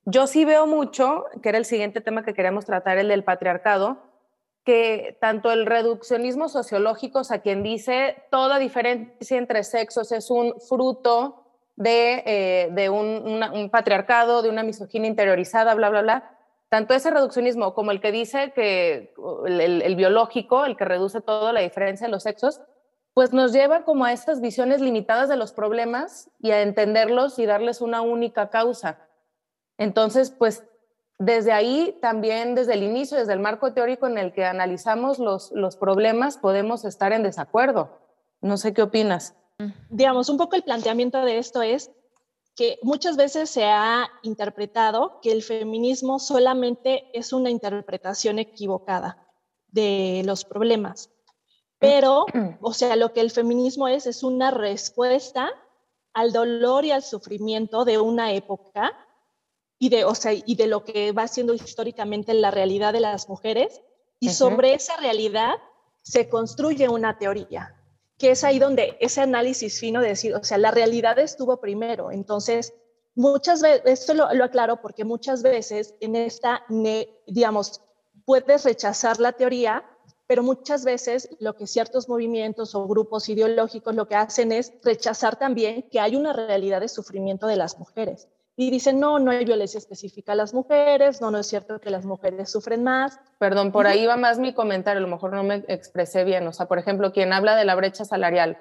yo 0.04 0.26
sí 0.26 0.44
veo 0.44 0.66
mucho, 0.66 1.24
que 1.42 1.48
era 1.48 1.58
el 1.58 1.64
siguiente 1.64 2.00
tema 2.00 2.24
que 2.24 2.34
queríamos 2.34 2.64
tratar, 2.64 2.98
el 2.98 3.08
del 3.08 3.24
patriarcado, 3.24 3.98
que 4.64 5.18
tanto 5.20 5.52
el 5.52 5.66
reduccionismo 5.66 6.48
sociológico, 6.48 7.20
o 7.20 7.24
sea, 7.24 7.40
quien 7.40 7.62
dice 7.62 8.24
toda 8.30 8.58
diferencia 8.58 9.36
entre 9.36 9.62
sexos 9.62 10.10
es 10.12 10.30
un 10.30 10.58
fruto 10.60 11.44
de, 11.76 12.22
eh, 12.26 12.88
un, 12.88 13.68
patriarcado, 13.70 14.42
de 14.42 14.48
una 14.48 14.62
misoginia 14.62 15.08
interiorizada, 15.08 15.74
bla, 15.74 15.90
bla, 15.90 16.02
bla, 16.02 16.38
tanto 16.68 16.94
ese 16.94 17.10
reduccionismo 17.10 17.74
como 17.74 17.90
el 17.90 18.00
que 18.00 18.10
dice 18.10 18.52
que 18.54 19.14
el, 19.46 19.96
biológico, 19.96 20.64
el 20.64 20.76
que 20.76 20.84
reduce 20.84 21.20
todo 21.20 21.52
la 21.52 21.60
diferencia 21.60 22.06
en 22.06 22.10
los 22.10 22.22
sexos, 22.22 22.60
pues 23.12 23.32
nos 23.32 23.52
lleva 23.52 23.84
como 23.84 24.04
a 24.04 24.12
estas 24.12 24.40
visiones 24.40 24.80
limitadas 24.80 25.28
de 25.28 25.36
los 25.36 25.52
problemas 25.52 26.30
y 26.40 26.50
a 26.50 26.62
entenderlos 26.62 27.38
y 27.38 27.46
darles 27.46 27.80
una 27.80 28.02
única 28.02 28.50
causa. 28.50 29.03
Entonces, 29.78 30.30
pues 30.30 30.64
desde 31.18 31.52
ahí 31.52 31.98
también, 32.00 32.54
desde 32.54 32.74
el 32.74 32.82
inicio, 32.82 33.18
desde 33.18 33.32
el 33.32 33.40
marco 33.40 33.72
teórico 33.72 34.06
en 34.06 34.18
el 34.18 34.32
que 34.32 34.44
analizamos 34.44 35.18
los, 35.18 35.52
los 35.52 35.76
problemas, 35.76 36.38
podemos 36.38 36.84
estar 36.84 37.12
en 37.12 37.22
desacuerdo. 37.22 37.98
No 38.40 38.56
sé 38.56 38.74
qué 38.74 38.82
opinas. 38.82 39.34
Digamos, 39.88 40.28
un 40.28 40.36
poco 40.36 40.56
el 40.56 40.64
planteamiento 40.64 41.24
de 41.24 41.38
esto 41.38 41.62
es 41.62 41.90
que 42.56 42.78
muchas 42.82 43.16
veces 43.16 43.50
se 43.50 43.64
ha 43.64 44.08
interpretado 44.22 45.20
que 45.20 45.32
el 45.32 45.42
feminismo 45.42 46.18
solamente 46.18 47.10
es 47.12 47.32
una 47.32 47.50
interpretación 47.50 48.38
equivocada 48.38 49.24
de 49.68 50.22
los 50.24 50.44
problemas. 50.44 51.10
Pero, 51.78 52.26
o 52.60 52.72
sea, 52.72 52.96
lo 52.96 53.12
que 53.12 53.20
el 53.20 53.30
feminismo 53.30 53.88
es 53.88 54.06
es 54.06 54.22
una 54.22 54.50
respuesta 54.50 55.50
al 56.12 56.32
dolor 56.32 56.84
y 56.84 56.92
al 56.92 57.02
sufrimiento 57.02 57.84
de 57.84 57.98
una 57.98 58.32
época 58.32 58.92
y 59.78 59.88
de, 59.88 60.04
o 60.04 60.14
sea, 60.14 60.32
y 60.32 60.54
de 60.54 60.66
lo 60.66 60.84
que 60.84 61.12
va 61.12 61.28
siendo 61.28 61.54
históricamente 61.54 62.32
la 62.34 62.50
realidad 62.50 62.92
de 62.92 63.00
las 63.00 63.28
mujeres. 63.28 63.80
Y 64.20 64.30
sobre 64.30 64.74
esa 64.74 64.96
realidad 64.96 65.54
se 66.02 66.28
construye 66.28 66.88
una 66.88 67.18
teoría 67.18 67.74
que 68.18 68.30
es 68.30 68.44
ahí 68.44 68.58
donde 68.58 68.96
ese 69.00 69.20
análisis 69.20 69.78
fino 69.78 70.00
de 70.00 70.08
decir, 70.08 70.34
o 70.34 70.44
sea, 70.44 70.58
la 70.58 70.70
realidad 70.70 71.18
estuvo 71.18 71.60
primero. 71.60 72.10
Entonces, 72.10 72.72
muchas 73.14 73.60
veces, 73.60 73.82
esto 73.84 74.14
lo, 74.14 74.24
aclaro 74.26 74.80
porque 74.80 75.04
muchas 75.04 75.42
veces 75.42 75.94
en 76.00 76.16
esta, 76.16 76.64
digamos, 77.26 77.82
puedes 78.24 78.64
rechazar 78.64 79.18
la 79.20 79.32
teoría, 79.32 79.84
pero 80.26 80.42
muchas 80.42 80.84
veces 80.84 81.28
lo 81.40 81.54
que 81.56 81.66
ciertos 81.66 82.08
movimientos 82.08 82.74
o 82.74 82.86
grupos 82.86 83.28
ideológicos 83.28 83.94
lo 83.94 84.08
que 84.08 84.14
hacen 84.14 84.52
es 84.52 84.72
rechazar 84.82 85.36
también 85.36 85.88
que 85.90 86.00
hay 86.00 86.16
una 86.16 86.32
realidad 86.32 86.80
de 86.80 86.88
sufrimiento 86.88 87.46
de 87.46 87.56
las 87.56 87.78
mujeres 87.78 88.28
y 88.56 88.70
dicen, 88.70 89.00
no, 89.00 89.18
no 89.18 89.32
hay 89.32 89.44
violencia 89.44 89.78
específica 89.78 90.32
a 90.32 90.36
las 90.36 90.54
mujeres, 90.54 91.20
no, 91.20 91.30
no 91.30 91.38
es 91.38 91.46
cierto 91.46 91.80
que 91.80 91.90
las 91.90 92.04
mujeres 92.04 92.50
sufren 92.50 92.84
más. 92.84 93.18
Perdón, 93.38 93.72
por 93.72 93.86
ahí 93.86 94.06
va 94.06 94.16
más 94.16 94.38
mi 94.38 94.54
comentario, 94.54 94.98
a 94.98 95.02
lo 95.02 95.08
mejor 95.08 95.32
no 95.32 95.42
me 95.42 95.64
expresé 95.66 96.22
bien. 96.22 96.46
O 96.46 96.52
sea, 96.52 96.66
por 96.66 96.78
ejemplo, 96.78 97.12
quien 97.12 97.32
habla 97.32 97.56
de 97.56 97.64
la 97.64 97.74
brecha 97.74 98.04
salarial 98.04 98.58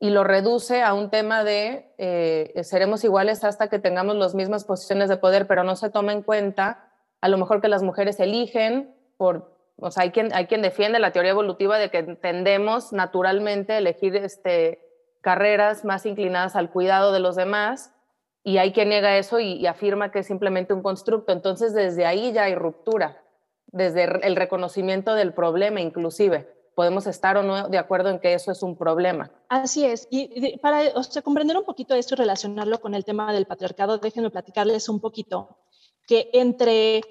y 0.00 0.10
lo 0.10 0.24
reduce 0.24 0.82
a 0.82 0.94
un 0.94 1.10
tema 1.10 1.44
de 1.44 1.94
eh, 1.98 2.64
seremos 2.64 3.04
iguales 3.04 3.44
hasta 3.44 3.68
que 3.68 3.78
tengamos 3.78 4.16
las 4.16 4.34
mismas 4.34 4.64
posiciones 4.64 5.10
de 5.10 5.18
poder, 5.18 5.46
pero 5.46 5.62
no 5.62 5.76
se 5.76 5.90
toma 5.90 6.12
en 6.12 6.22
cuenta 6.22 6.90
a 7.20 7.28
lo 7.28 7.36
mejor 7.36 7.60
que 7.60 7.68
las 7.68 7.82
mujeres 7.82 8.18
eligen 8.18 8.96
por, 9.16 9.56
o 9.76 9.90
sea, 9.90 10.04
hay 10.04 10.10
quien, 10.10 10.34
hay 10.34 10.46
quien 10.46 10.62
defiende 10.62 10.98
la 10.98 11.12
teoría 11.12 11.30
evolutiva 11.30 11.78
de 11.78 11.90
que 11.90 12.02
tendemos 12.02 12.92
naturalmente 12.92 13.74
a 13.74 13.78
elegir 13.78 14.16
este, 14.16 14.80
carreras 15.20 15.84
más 15.84 16.06
inclinadas 16.06 16.56
al 16.56 16.70
cuidado 16.70 17.12
de 17.12 17.20
los 17.20 17.36
demás 17.36 17.94
y 18.44 18.58
hay 18.58 18.72
quien 18.72 18.88
niega 18.88 19.18
eso 19.18 19.38
y, 19.38 19.66
afirma 19.66 20.10
que 20.10 20.20
es 20.20 20.26
simplemente 20.26 20.74
un 20.74 20.82
constructo. 20.82 21.32
Entonces, 21.32 21.74
desde 21.74 22.06
ahí 22.06 22.32
ya 22.32 22.44
hay 22.44 22.54
ruptura, 22.54 23.22
desde 23.66 24.04
el 24.26 24.36
reconocimiento 24.36 25.14
del 25.14 25.32
problema 25.32 25.80
inclusive. 25.80 26.48
Podemos 26.74 27.06
estar 27.06 27.36
o 27.36 27.42
no 27.42 27.68
de 27.68 27.78
acuerdo 27.78 28.08
en 28.08 28.18
que 28.18 28.34
eso 28.34 28.50
es 28.50 28.62
un 28.62 28.76
problema. 28.76 29.30
Así 29.48 29.84
es. 29.84 30.08
Y 30.10 30.56
para 30.58 30.80
comprender 31.22 31.56
un 31.56 31.64
poquito 31.64 31.94
esto 31.94 32.14
y 32.14 32.18
relacionarlo 32.18 32.80
con 32.80 32.94
el 32.94 33.04
tema 33.04 33.32
del 33.32 33.46
patriarcado, 33.46 33.98
déjenme 33.98 34.30
platicarles 34.30 34.88
un 34.88 34.98
poquito 34.98 35.58
que 36.06 36.30
entre 36.32 37.02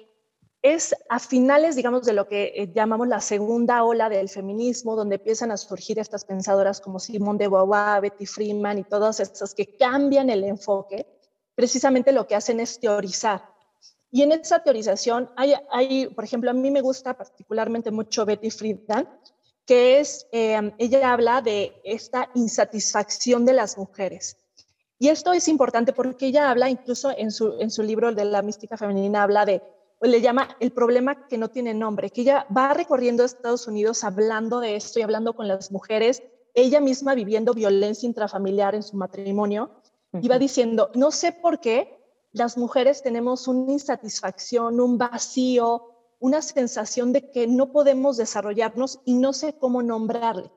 es 0.62 0.94
a 1.08 1.18
finales, 1.18 1.74
digamos, 1.74 2.04
de 2.04 2.12
lo 2.12 2.28
que 2.28 2.52
eh, 2.54 2.72
llamamos 2.72 3.08
la 3.08 3.20
segunda 3.20 3.82
ola 3.82 4.08
del 4.08 4.28
feminismo, 4.28 4.94
donde 4.94 5.16
empiezan 5.16 5.50
a 5.50 5.56
surgir 5.56 5.98
estas 5.98 6.24
pensadoras 6.24 6.80
como 6.80 7.00
Simone 7.00 7.38
de 7.38 7.48
Beauvoir, 7.48 8.00
Betty 8.00 8.26
Freeman 8.26 8.78
y 8.78 8.84
todas 8.84 9.18
estas 9.18 9.54
que 9.54 9.76
cambian 9.76 10.30
el 10.30 10.44
enfoque 10.44 11.06
precisamente 11.54 12.12
lo 12.12 12.26
que 12.26 12.34
hacen 12.34 12.60
es 12.60 12.78
teorizar. 12.78 13.42
Y 14.10 14.22
en 14.22 14.32
esa 14.32 14.62
teorización 14.62 15.30
hay, 15.36 16.06
por 16.08 16.24
ejemplo, 16.24 16.50
a 16.50 16.54
mí 16.54 16.70
me 16.70 16.82
gusta 16.82 17.16
particularmente 17.16 17.90
mucho 17.90 18.26
Betty 18.26 18.50
Friedan, 18.50 19.08
que 19.64 20.00
es, 20.00 20.26
eh, 20.32 20.72
ella 20.78 21.12
habla 21.12 21.40
de 21.40 21.80
esta 21.84 22.28
insatisfacción 22.34 23.46
de 23.46 23.54
las 23.54 23.78
mujeres. 23.78 24.36
Y 24.98 25.08
esto 25.08 25.32
es 25.32 25.48
importante 25.48 25.92
porque 25.92 26.26
ella 26.26 26.50
habla, 26.50 26.68
incluso 26.68 27.10
en 27.16 27.30
su, 27.32 27.58
en 27.58 27.70
su 27.70 27.82
libro 27.82 28.14
de 28.14 28.24
la 28.24 28.42
mística 28.42 28.76
femenina, 28.76 29.22
habla 29.22 29.44
de, 29.44 29.62
le 30.00 30.20
llama 30.20 30.56
el 30.60 30.72
problema 30.72 31.26
que 31.26 31.38
no 31.38 31.48
tiene 31.48 31.74
nombre, 31.74 32.10
que 32.10 32.20
ella 32.20 32.46
va 32.56 32.74
recorriendo 32.74 33.24
Estados 33.24 33.66
Unidos 33.66 34.04
hablando 34.04 34.60
de 34.60 34.76
esto 34.76 34.98
y 35.00 35.02
hablando 35.02 35.34
con 35.34 35.48
las 35.48 35.72
mujeres, 35.72 36.22
ella 36.54 36.80
misma 36.80 37.14
viviendo 37.14 37.54
violencia 37.54 38.06
intrafamiliar 38.06 38.74
en 38.74 38.82
su 38.82 38.96
matrimonio, 38.96 39.70
Iba 40.20 40.38
diciendo, 40.38 40.90
no 40.94 41.10
sé 41.10 41.32
por 41.32 41.60
qué 41.60 41.98
las 42.32 42.58
mujeres 42.58 43.02
tenemos 43.02 43.48
una 43.48 43.72
insatisfacción, 43.72 44.80
un 44.80 44.98
vacío, 44.98 45.88
una 46.18 46.42
sensación 46.42 47.12
de 47.12 47.30
que 47.30 47.46
no 47.46 47.72
podemos 47.72 48.16
desarrollarnos 48.16 49.00
y 49.04 49.14
no 49.14 49.32
sé 49.32 49.54
cómo 49.54 49.82
nombrarle. 49.82 50.50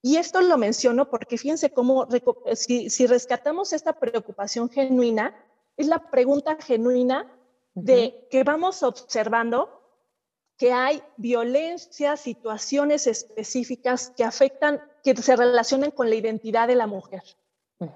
Y 0.00 0.16
esto 0.16 0.40
lo 0.40 0.58
menciono 0.58 1.08
porque 1.08 1.38
fíjense 1.38 1.70
cómo, 1.70 2.06
si, 2.54 2.90
si 2.90 3.06
rescatamos 3.06 3.72
esta 3.72 3.94
preocupación 3.94 4.68
genuina, 4.68 5.34
es 5.76 5.86
la 5.88 6.10
pregunta 6.10 6.56
genuina 6.60 7.30
de 7.74 8.28
que 8.30 8.44
vamos 8.44 8.82
observando 8.82 9.68
que 10.56 10.72
hay 10.72 11.02
violencia, 11.16 12.16
situaciones 12.16 13.06
específicas 13.06 14.10
que 14.16 14.24
afectan, 14.24 14.80
que 15.02 15.16
se 15.16 15.36
relacionan 15.36 15.90
con 15.90 16.08
la 16.08 16.16
identidad 16.16 16.68
de 16.68 16.76
la 16.76 16.86
mujer. 16.86 17.22
Uh 17.80 17.86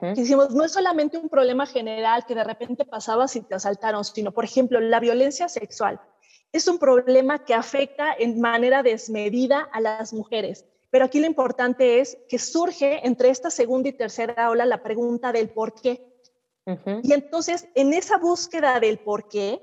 no 0.55 0.65
es 0.65 0.73
solamente 0.73 1.19
un 1.19 1.29
problema 1.29 1.67
general 1.67 2.27
que 2.27 2.35
de 2.35 2.45
repente 2.45 2.85
pasaba 2.85 3.29
si 3.29 3.43
te 3.43 3.55
asaltaron, 3.55 4.05
sino, 4.05 4.33
por 4.33 4.45
ejemplo, 4.45 4.81
la 4.81 5.01
violencia 5.01 5.49
sexual. 5.49 6.01
Es 6.53 6.67
un 6.67 6.79
problema 6.79 7.45
que 7.45 7.55
afecta 7.55 8.13
en 8.19 8.41
manera 8.41 8.83
desmedida 8.83 9.69
a 9.73 9.81
las 9.81 10.13
mujeres. 10.13 10.65
Pero 10.91 11.05
aquí 11.05 11.21
lo 11.21 11.27
importante 11.27 12.01
es 12.01 12.19
que 12.29 12.39
surge 12.39 13.07
entre 13.07 13.29
esta 13.29 13.51
segunda 13.51 13.91
y 13.91 13.93
tercera 13.93 14.51
ola 14.51 14.65
la 14.65 14.83
pregunta 14.83 15.33
del 15.33 15.51
por 15.51 15.75
qué. 15.75 16.07
Y 17.03 17.15
entonces, 17.15 17.67
en 17.75 17.95
esa 17.95 18.19
búsqueda 18.19 18.79
del 18.79 18.99
por 18.99 19.29
qué, 19.29 19.63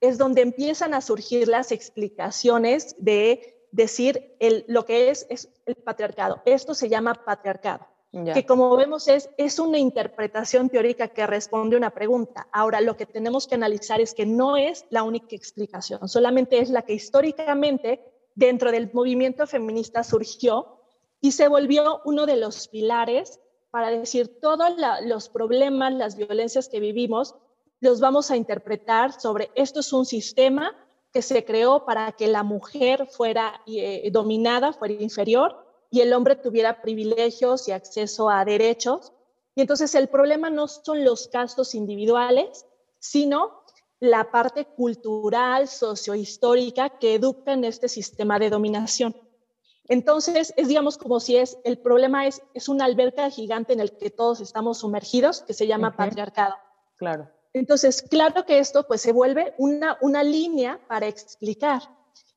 es 0.00 0.18
donde 0.18 0.42
empiezan 0.42 0.94
a 0.94 1.00
surgir 1.00 1.46
las 1.46 1.70
explicaciones 1.70 2.96
de 2.98 3.66
decir 3.70 4.36
el, 4.40 4.64
lo 4.66 4.84
que 4.84 5.10
es, 5.10 5.26
es 5.30 5.48
el 5.66 5.76
patriarcado. 5.76 6.42
Esto 6.44 6.74
se 6.74 6.88
llama 6.88 7.14
patriarcado 7.14 7.91
que 8.12 8.44
como 8.44 8.76
vemos 8.76 9.08
es, 9.08 9.30
es 9.38 9.58
una 9.58 9.78
interpretación 9.78 10.68
teórica 10.68 11.08
que 11.08 11.26
responde 11.26 11.76
a 11.76 11.78
una 11.78 11.90
pregunta. 11.90 12.46
Ahora, 12.52 12.82
lo 12.82 12.96
que 12.96 13.06
tenemos 13.06 13.46
que 13.46 13.54
analizar 13.54 14.02
es 14.02 14.12
que 14.12 14.26
no 14.26 14.58
es 14.58 14.84
la 14.90 15.02
única 15.02 15.34
explicación, 15.34 16.06
solamente 16.08 16.58
es 16.58 16.68
la 16.68 16.82
que 16.82 16.92
históricamente 16.92 18.04
dentro 18.34 18.70
del 18.70 18.90
movimiento 18.92 19.46
feminista 19.46 20.04
surgió 20.04 20.78
y 21.20 21.32
se 21.32 21.48
volvió 21.48 22.02
uno 22.04 22.26
de 22.26 22.36
los 22.36 22.68
pilares 22.68 23.40
para 23.70 23.90
decir 23.90 24.40
todos 24.40 24.68
los 25.04 25.30
problemas, 25.30 25.94
las 25.94 26.16
violencias 26.16 26.68
que 26.68 26.80
vivimos, 26.80 27.34
los 27.80 28.00
vamos 28.00 28.30
a 28.30 28.36
interpretar 28.36 29.18
sobre 29.18 29.50
esto 29.54 29.80
es 29.80 29.92
un 29.92 30.04
sistema 30.04 30.76
que 31.12 31.22
se 31.22 31.44
creó 31.44 31.86
para 31.86 32.12
que 32.12 32.26
la 32.26 32.42
mujer 32.42 33.06
fuera 33.06 33.62
eh, 33.66 34.10
dominada, 34.12 34.72
fuera 34.74 34.94
inferior, 34.94 35.71
y 35.92 36.00
el 36.00 36.14
hombre 36.14 36.36
tuviera 36.36 36.80
privilegios 36.80 37.68
y 37.68 37.72
acceso 37.72 38.30
a 38.30 38.46
derechos. 38.46 39.12
Y 39.54 39.60
entonces 39.60 39.94
el 39.94 40.08
problema 40.08 40.48
no 40.48 40.66
son 40.66 41.04
los 41.04 41.28
casos 41.28 41.74
individuales, 41.74 42.64
sino 42.98 43.62
la 44.00 44.30
parte 44.30 44.64
cultural, 44.64 45.68
sociohistórica 45.68 46.98
que 46.98 47.16
educa 47.16 47.52
en 47.52 47.64
este 47.64 47.88
sistema 47.88 48.38
de 48.38 48.48
dominación. 48.48 49.14
Entonces, 49.86 50.54
es 50.56 50.66
digamos 50.66 50.96
como 50.96 51.20
si 51.20 51.36
es, 51.36 51.58
el 51.62 51.78
problema 51.78 52.26
es, 52.26 52.42
es 52.54 52.70
una 52.70 52.86
alberca 52.86 53.28
gigante 53.28 53.74
en 53.74 53.80
el 53.80 53.96
que 53.98 54.08
todos 54.08 54.40
estamos 54.40 54.78
sumergidos, 54.78 55.42
que 55.42 55.52
se 55.52 55.66
llama 55.66 55.94
patriarcado. 55.94 56.54
Claro. 56.96 57.28
Entonces, 57.52 58.00
claro 58.00 58.46
que 58.46 58.58
esto 58.58 58.86
pues 58.86 59.02
se 59.02 59.12
vuelve 59.12 59.54
una, 59.58 59.98
una 60.00 60.24
línea 60.24 60.80
para 60.88 61.06
explicar 61.06 61.82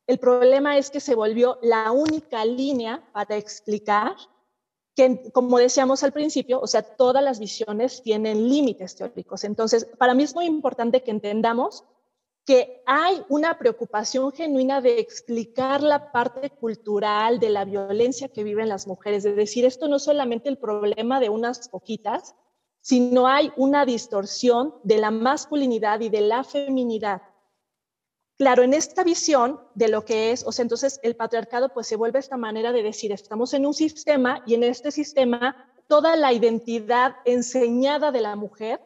el 0.06 0.18
problema 0.18 0.78
es 0.78 0.90
que 0.90 1.00
se 1.00 1.14
volvió 1.14 1.58
la 1.62 1.90
única 1.90 2.44
línea 2.44 3.08
para 3.12 3.36
explicar 3.36 4.14
que, 4.94 5.30
como 5.32 5.58
decíamos 5.58 6.02
al 6.02 6.12
principio, 6.12 6.60
o 6.60 6.66
sea, 6.66 6.82
todas 6.82 7.22
las 7.22 7.38
visiones 7.38 8.02
tienen 8.02 8.48
límites 8.48 8.96
teóricos. 8.96 9.44
Entonces, 9.44 9.84
para 9.98 10.14
mí 10.14 10.22
es 10.22 10.34
muy 10.34 10.46
importante 10.46 11.02
que 11.02 11.10
entendamos 11.10 11.84
que 12.46 12.82
hay 12.86 13.22
una 13.28 13.58
preocupación 13.58 14.30
genuina 14.30 14.80
de 14.80 15.00
explicar 15.00 15.82
la 15.82 16.12
parte 16.12 16.50
cultural 16.50 17.40
de 17.40 17.50
la 17.50 17.64
violencia 17.64 18.28
que 18.28 18.44
viven 18.44 18.68
las 18.68 18.86
mujeres, 18.86 19.24
de 19.24 19.34
decir, 19.34 19.64
esto 19.64 19.88
no 19.88 19.96
es 19.96 20.04
solamente 20.04 20.48
el 20.48 20.56
problema 20.56 21.18
de 21.18 21.28
unas 21.28 21.68
poquitas, 21.68 22.36
sino 22.80 23.26
hay 23.26 23.52
una 23.56 23.84
distorsión 23.84 24.76
de 24.84 24.98
la 24.98 25.10
masculinidad 25.10 26.00
y 26.00 26.08
de 26.08 26.20
la 26.20 26.44
feminidad 26.44 27.22
claro, 28.38 28.62
en 28.62 28.74
esta 28.74 29.04
visión 29.04 29.60
de 29.74 29.88
lo 29.88 30.04
que 30.04 30.32
es, 30.32 30.44
o 30.46 30.52
sea, 30.52 30.62
entonces 30.62 31.00
el 31.02 31.16
patriarcado 31.16 31.70
pues 31.70 31.86
se 31.86 31.96
vuelve 31.96 32.18
esta 32.18 32.36
manera 32.36 32.72
de 32.72 32.82
decir, 32.82 33.12
estamos 33.12 33.54
en 33.54 33.66
un 33.66 33.74
sistema 33.74 34.42
y 34.46 34.54
en 34.54 34.62
este 34.62 34.90
sistema 34.90 35.70
toda 35.88 36.16
la 36.16 36.32
identidad 36.32 37.16
enseñada 37.24 38.12
de 38.12 38.20
la 38.20 38.36
mujer 38.36 38.80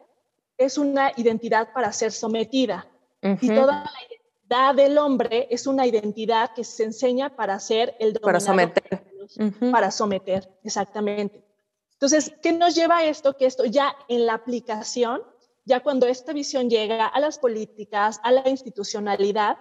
es 0.58 0.76
una 0.76 1.12
identidad 1.16 1.72
para 1.72 1.92
ser 1.92 2.12
sometida 2.12 2.86
y 3.22 3.48
toda 3.48 3.84
la 3.84 3.90
identidad 4.08 4.74
del 4.74 4.98
hombre 4.98 5.46
es 5.50 5.66
una 5.66 5.86
identidad 5.86 6.52
que 6.54 6.64
se 6.64 6.84
enseña 6.84 7.34
para 7.34 7.58
ser 7.58 7.96
el 7.98 8.12
dominador. 8.12 8.22
Para 8.22 8.40
someter. 8.40 9.70
Para 9.70 9.90
someter, 9.90 10.50
exactamente. 10.64 11.44
Entonces, 11.92 12.32
¿qué 12.42 12.52
nos 12.52 12.74
lleva 12.74 12.98
a 12.98 13.04
esto? 13.04 13.36
Que 13.36 13.46
esto 13.46 13.64
ya 13.64 13.94
en 14.08 14.26
la 14.26 14.34
aplicación 14.34 15.22
ya 15.64 15.80
cuando 15.80 16.06
esta 16.06 16.32
visión 16.32 16.70
llega 16.70 17.06
a 17.06 17.20
las 17.20 17.38
políticas, 17.38 18.20
a 18.22 18.32
la 18.32 18.48
institucionalidad, 18.48 19.58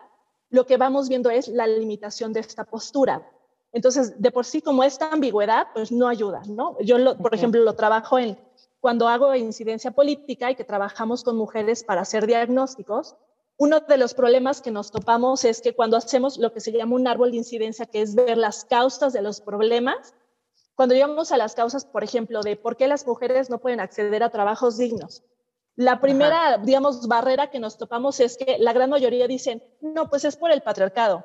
lo 0.50 0.66
que 0.66 0.78
vamos 0.78 1.10
viendo 1.10 1.30
es 1.30 1.48
la 1.48 1.68
limitación 1.68 2.34
de 2.34 2.40
esta 2.40 2.64
postura. 2.64 3.30
Entonces, 3.72 4.20
de 4.20 4.32
por 4.32 4.46
sí, 4.46 4.62
como 4.62 4.84
esta 4.84 5.12
ambigüedad, 5.12 5.68
pues 5.74 5.92
no 5.92 6.08
ayuda, 6.08 6.42
¿no? 6.48 6.80
Yo, 6.82 7.18
por 7.18 7.36
ejemplo, 7.36 7.62
lo 7.62 7.76
trabajo 7.76 8.18
en, 8.18 8.40
cuando 8.80 9.08
hago 9.08 9.36
incidencia 9.36 9.92
política 9.92 10.50
y 10.50 10.56
que 10.56 10.64
trabajamos 10.64 11.24
con 11.24 11.38
mujeres 11.38 11.84
para 11.84 12.02
hacer 12.02 12.26
diagnósticos, 12.26 13.16
uno 13.58 13.82
de 13.82 13.98
los 13.98 14.14
problemas 14.14 14.62
que 14.62 14.72
nos 14.72 14.90
topamos 14.90 15.44
es 15.44 15.62
que 15.62 15.76
cuando 15.76 15.98
hacemos 15.98 16.38
lo 16.38 16.54
que 16.54 16.62
se 16.62 16.72
llama 16.72 16.96
un 16.96 17.08
árbol 17.08 17.32
de 17.32 17.38
incidencia, 17.38 17.86
que 17.86 18.02
es 18.02 18.16
ver 18.16 18.38
las 18.38 18.64
causas 18.64 19.12
de 19.12 19.22
los 19.22 19.42
problemas, 19.42 20.16
cuando 20.76 20.96
llegamos 20.96 21.34
a 21.34 21.38
las 21.38 21.56
causas, 21.56 21.84
por 21.84 22.06
ejemplo, 22.06 22.42
de 22.42 22.56
por 22.56 22.78
qué 22.78 22.88
las 22.88 23.06
mujeres 23.06 23.50
no 23.50 23.60
pueden 23.60 23.82
acceder 23.82 24.24
a 24.24 24.30
trabajos 24.30 24.78
dignos, 24.78 25.24
la 25.80 26.02
primera, 26.02 26.58
digamos, 26.58 27.08
barrera 27.08 27.50
que 27.50 27.58
nos 27.58 27.78
topamos 27.78 28.20
es 28.20 28.36
que 28.36 28.58
la 28.60 28.74
gran 28.74 28.89
mayoría 28.89 29.28
dicen, 29.28 29.63
no, 29.80 30.10
pues 30.10 30.26
es 30.26 30.36
por 30.36 30.52
el 30.52 30.62
patriarcado. 30.62 31.24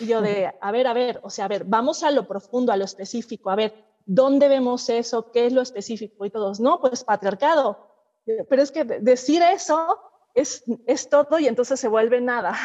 Y 0.00 0.08
yo 0.08 0.20
de, 0.20 0.52
a 0.60 0.72
ver, 0.72 0.88
a 0.88 0.92
ver, 0.92 1.20
o 1.22 1.30
sea, 1.30 1.44
a 1.44 1.48
ver, 1.48 1.62
vamos 1.66 2.02
a 2.02 2.10
lo 2.10 2.26
profundo, 2.26 2.72
a 2.72 2.76
lo 2.76 2.84
específico, 2.84 3.48
a 3.48 3.54
ver, 3.54 3.72
¿dónde 4.04 4.48
vemos 4.48 4.88
eso? 4.88 5.30
¿Qué 5.30 5.46
es 5.46 5.52
lo 5.52 5.62
específico? 5.62 6.26
Y 6.26 6.30
todos, 6.30 6.58
no, 6.58 6.80
pues 6.80 7.04
patriarcado. 7.04 7.92
Pero 8.24 8.60
es 8.60 8.72
que 8.72 8.82
decir 8.82 9.40
eso 9.40 10.00
es, 10.34 10.64
es 10.86 11.08
todo 11.08 11.38
y 11.38 11.46
entonces 11.46 11.78
se 11.78 11.86
vuelve 11.86 12.20
nada. 12.20 12.56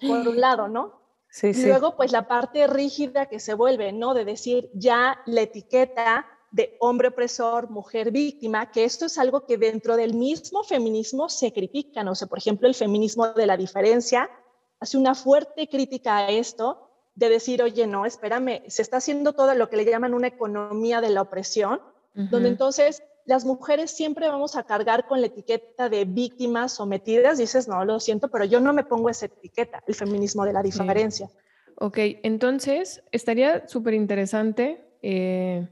Por 0.00 0.28
un 0.28 0.40
lado, 0.40 0.66
¿no? 0.66 1.00
Sí, 1.30 1.52
y 1.54 1.66
luego, 1.66 1.94
pues 1.94 2.10
la 2.10 2.26
parte 2.26 2.66
rígida 2.66 3.26
que 3.26 3.38
se 3.38 3.54
vuelve, 3.54 3.92
¿no? 3.92 4.14
De 4.14 4.24
decir, 4.24 4.68
ya 4.74 5.20
la 5.26 5.42
etiqueta 5.42 6.26
de 6.52 6.76
hombre 6.80 7.08
opresor, 7.08 7.70
mujer 7.70 8.10
víctima, 8.10 8.70
que 8.70 8.84
esto 8.84 9.06
es 9.06 9.18
algo 9.18 9.46
que 9.46 9.56
dentro 9.56 9.96
del 9.96 10.14
mismo 10.14 10.62
feminismo 10.62 11.28
se 11.28 11.52
critica, 11.52 12.04
no 12.04 12.14
sé, 12.14 12.26
por 12.26 12.38
ejemplo, 12.38 12.68
el 12.68 12.74
feminismo 12.74 13.32
de 13.32 13.46
la 13.46 13.56
diferencia 13.56 14.30
hace 14.78 14.98
una 14.98 15.14
fuerte 15.14 15.68
crítica 15.68 16.18
a 16.18 16.30
esto 16.30 16.88
de 17.14 17.30
decir, 17.30 17.62
oye, 17.62 17.86
no, 17.86 18.04
espérame, 18.04 18.62
se 18.68 18.82
está 18.82 18.98
haciendo 18.98 19.32
todo 19.32 19.54
lo 19.54 19.68
que 19.68 19.76
le 19.76 19.84
llaman 19.84 20.14
una 20.14 20.28
economía 20.28 21.00
de 21.00 21.10
la 21.10 21.22
opresión, 21.22 21.80
donde 22.14 22.48
entonces 22.48 23.02
las 23.24 23.46
mujeres 23.46 23.90
siempre 23.90 24.28
vamos 24.28 24.56
a 24.56 24.64
cargar 24.64 25.06
con 25.06 25.20
la 25.20 25.28
etiqueta 25.28 25.88
de 25.88 26.04
víctimas 26.04 26.72
sometidas, 26.72 27.38
dices, 27.38 27.68
no, 27.68 27.82
lo 27.84 28.00
siento, 28.00 28.28
pero 28.28 28.44
yo 28.44 28.60
no 28.60 28.74
me 28.74 28.84
pongo 28.84 29.08
esa 29.08 29.26
etiqueta, 29.26 29.82
el 29.86 29.94
feminismo 29.94 30.44
de 30.44 30.52
la 30.52 30.62
diferencia. 30.62 31.30
Ok, 31.76 31.98
entonces 32.22 33.02
estaría 33.10 33.66
súper 33.68 33.94
interesante 33.94 34.84
eh, 35.00 35.66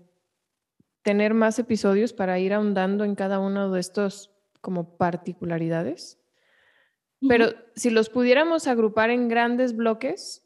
tener 1.03 1.35
más 1.35 1.59
episodios 1.59 2.13
para 2.13 2.39
ir 2.39 2.53
ahondando 2.53 3.05
en 3.05 3.15
cada 3.15 3.39
uno 3.39 3.71
de 3.71 3.81
estos 3.81 4.31
como 4.61 4.97
particularidades. 4.97 6.19
Pero 7.29 7.53
si 7.75 7.91
los 7.91 8.09
pudiéramos 8.09 8.67
agrupar 8.67 9.11
en 9.11 9.29
grandes 9.29 9.77
bloques, 9.77 10.43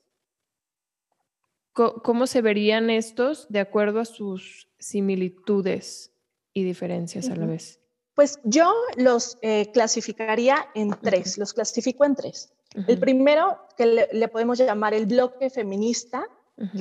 ¿cómo 1.72 2.26
se 2.26 2.42
verían 2.42 2.90
estos 2.90 3.48
de 3.48 3.60
acuerdo 3.60 4.00
a 4.00 4.04
sus 4.04 4.68
similitudes 4.78 6.12
y 6.52 6.64
diferencias 6.64 7.28
a 7.30 7.36
la 7.36 7.46
vez? 7.46 7.80
Pues 8.14 8.40
yo 8.44 8.72
los 8.96 9.38
eh, 9.42 9.70
clasificaría 9.72 10.68
en 10.74 10.90
tres, 11.02 11.38
los 11.38 11.52
clasifico 11.52 12.04
en 12.04 12.14
tres. 12.14 12.52
El 12.88 12.98
primero, 12.98 13.60
que 13.76 14.08
le, 14.12 14.28
podemos 14.28 14.58
llamar 14.58 14.94
el 14.94 15.06
bloque 15.06 15.48
feminista, 15.48 16.26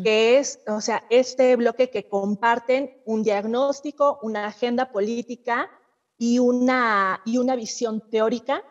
que 0.04 0.38
es, 0.38 0.60
o 0.68 0.82
sea, 0.82 1.04
este 1.10 1.56
bloque 1.56 1.90
que 1.90 2.08
comparten 2.08 3.02
un 3.06 3.24
diagnóstico, 3.24 4.20
una 4.22 4.48
agenda 4.48 4.92
política 4.92 5.70
y 6.18 6.40
una, 6.40 7.22
y 7.26 7.38
una 7.38 7.56
visión 7.56 8.08
teórica, 8.10 8.64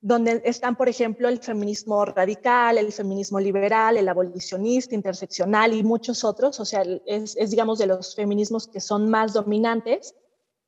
donde 0.00 0.40
están, 0.44 0.76
por 0.76 0.88
ejemplo, 0.88 1.28
el 1.28 1.40
feminismo 1.40 2.04
radical, 2.04 2.78
el 2.78 2.92
feminismo 2.92 3.40
liberal, 3.40 3.96
el 3.96 4.08
abolicionista, 4.08 4.94
interseccional 4.94 5.74
y 5.74 5.82
muchos 5.82 6.24
otros, 6.24 6.60
o 6.60 6.64
sea, 6.64 6.82
es, 7.06 7.36
es 7.36 7.50
digamos, 7.50 7.78
de 7.78 7.86
los 7.86 8.14
feminismos 8.14 8.68
que 8.68 8.80
son 8.80 9.10
más 9.10 9.32
dominantes 9.32 10.14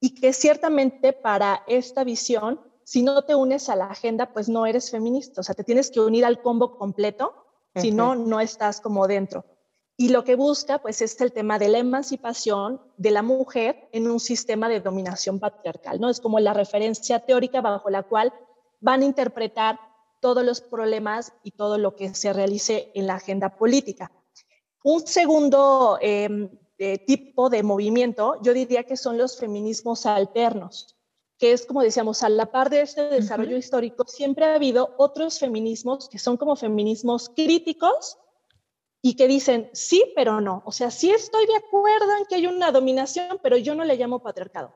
y 0.01 0.15
que 0.15 0.33
ciertamente 0.33 1.13
para 1.13 1.63
esta 1.67 2.05
visión, 2.05 2.61
si 2.85 3.03
no 3.03 3.23
te 3.23 3.35
unes 3.35 3.69
a 3.69 3.77
la 3.77 3.87
agenda, 3.87 4.33
pues 4.33 4.49
no 4.49 4.67
eres 4.67 4.91
feminista, 4.91 5.41
o 5.41 5.45
sea, 5.45 5.55
te 5.55 5.65
tienes 5.65 5.91
que 5.91 6.01
unir 6.01 6.25
al 6.25 6.43
combo 6.43 6.77
completo 6.77 7.48
si 7.81 7.91
no, 7.91 8.15
no 8.15 8.41
estás 8.41 8.81
como 8.81 9.07
dentro. 9.07 9.45
Y 9.97 10.11
lo 10.11 10.23
que 10.23 10.37
busca, 10.37 10.79
pues, 10.79 11.03
es 11.03 11.21
el 11.21 11.33
tema 11.33 11.59
de 11.59 11.69
la 11.69 11.79
emancipación 11.79 12.81
de 12.97 13.11
la 13.11 13.23
mujer 13.23 13.89
en 13.93 14.09
un 14.09 14.21
sistema 14.21 14.69
de 14.69 14.81
dominación 14.81 15.41
patriarcal, 15.41 16.01
¿no? 16.01 16.09
Es 16.09 16.21
como 16.21 16.39
la 16.39 16.55
referencia 16.55 17.19
teórica 17.21 17.61
bajo 17.61 17.91
la 17.91 18.05
cual 18.05 18.33
van 18.81 19.03
a 19.03 19.07
interpretar 19.07 19.81
todos 20.21 20.45
los 20.45 20.61
problemas 20.61 21.33
y 21.43 21.53
todo 21.53 21.79
lo 21.79 21.97
que 21.97 22.15
se 22.15 22.33
realice 22.33 22.93
en 22.95 23.07
la 23.07 23.15
agenda 23.15 23.57
política. 23.57 24.13
Un 24.85 25.07
segundo 25.07 25.99
em, 26.01 26.49
eh, 26.79 26.99
tipo 27.05 27.51
de 27.51 27.65
movimiento, 27.65 28.41
yo 28.43 28.55
diría 28.55 28.85
que 28.85 28.97
son 28.97 29.19
los 29.19 29.37
feminismos 29.37 30.07
alternos 30.07 30.98
que 31.39 31.53
es 31.53 31.65
como 31.67 31.83
decíamos, 31.83 32.23
a 32.25 32.29
la 32.29 32.47
par 32.47 32.69
de 32.69 32.83
este 32.83 33.03
desarrollo 33.05 33.57
histórico, 33.57 34.05
siempre 34.07 34.45
ha 34.45 34.55
habido 34.55 34.95
otros 34.99 35.39
feminismos 35.39 36.09
que 36.09 36.19
son 36.19 36.37
como 36.37 36.57
feminismos 36.57 37.29
críticos 37.29 38.19
y 39.01 39.15
que 39.15 39.29
dicen 39.29 39.71
sí, 39.73 40.13
pero 40.17 40.41
no. 40.41 40.63
O 40.67 40.73
sea, 40.73 40.91
sí 40.91 41.11
estoy 41.11 41.47
de 41.47 41.55
acuerdo 41.55 42.17
en 42.19 42.27
que 42.27 42.35
hay 42.35 42.47
una 42.49 42.73
dominación, 42.73 43.39
pero 43.41 43.57
yo 43.57 43.77
no 43.77 43.85
le 43.85 43.97
llamo 43.97 44.19
patriarcado. 44.19 44.75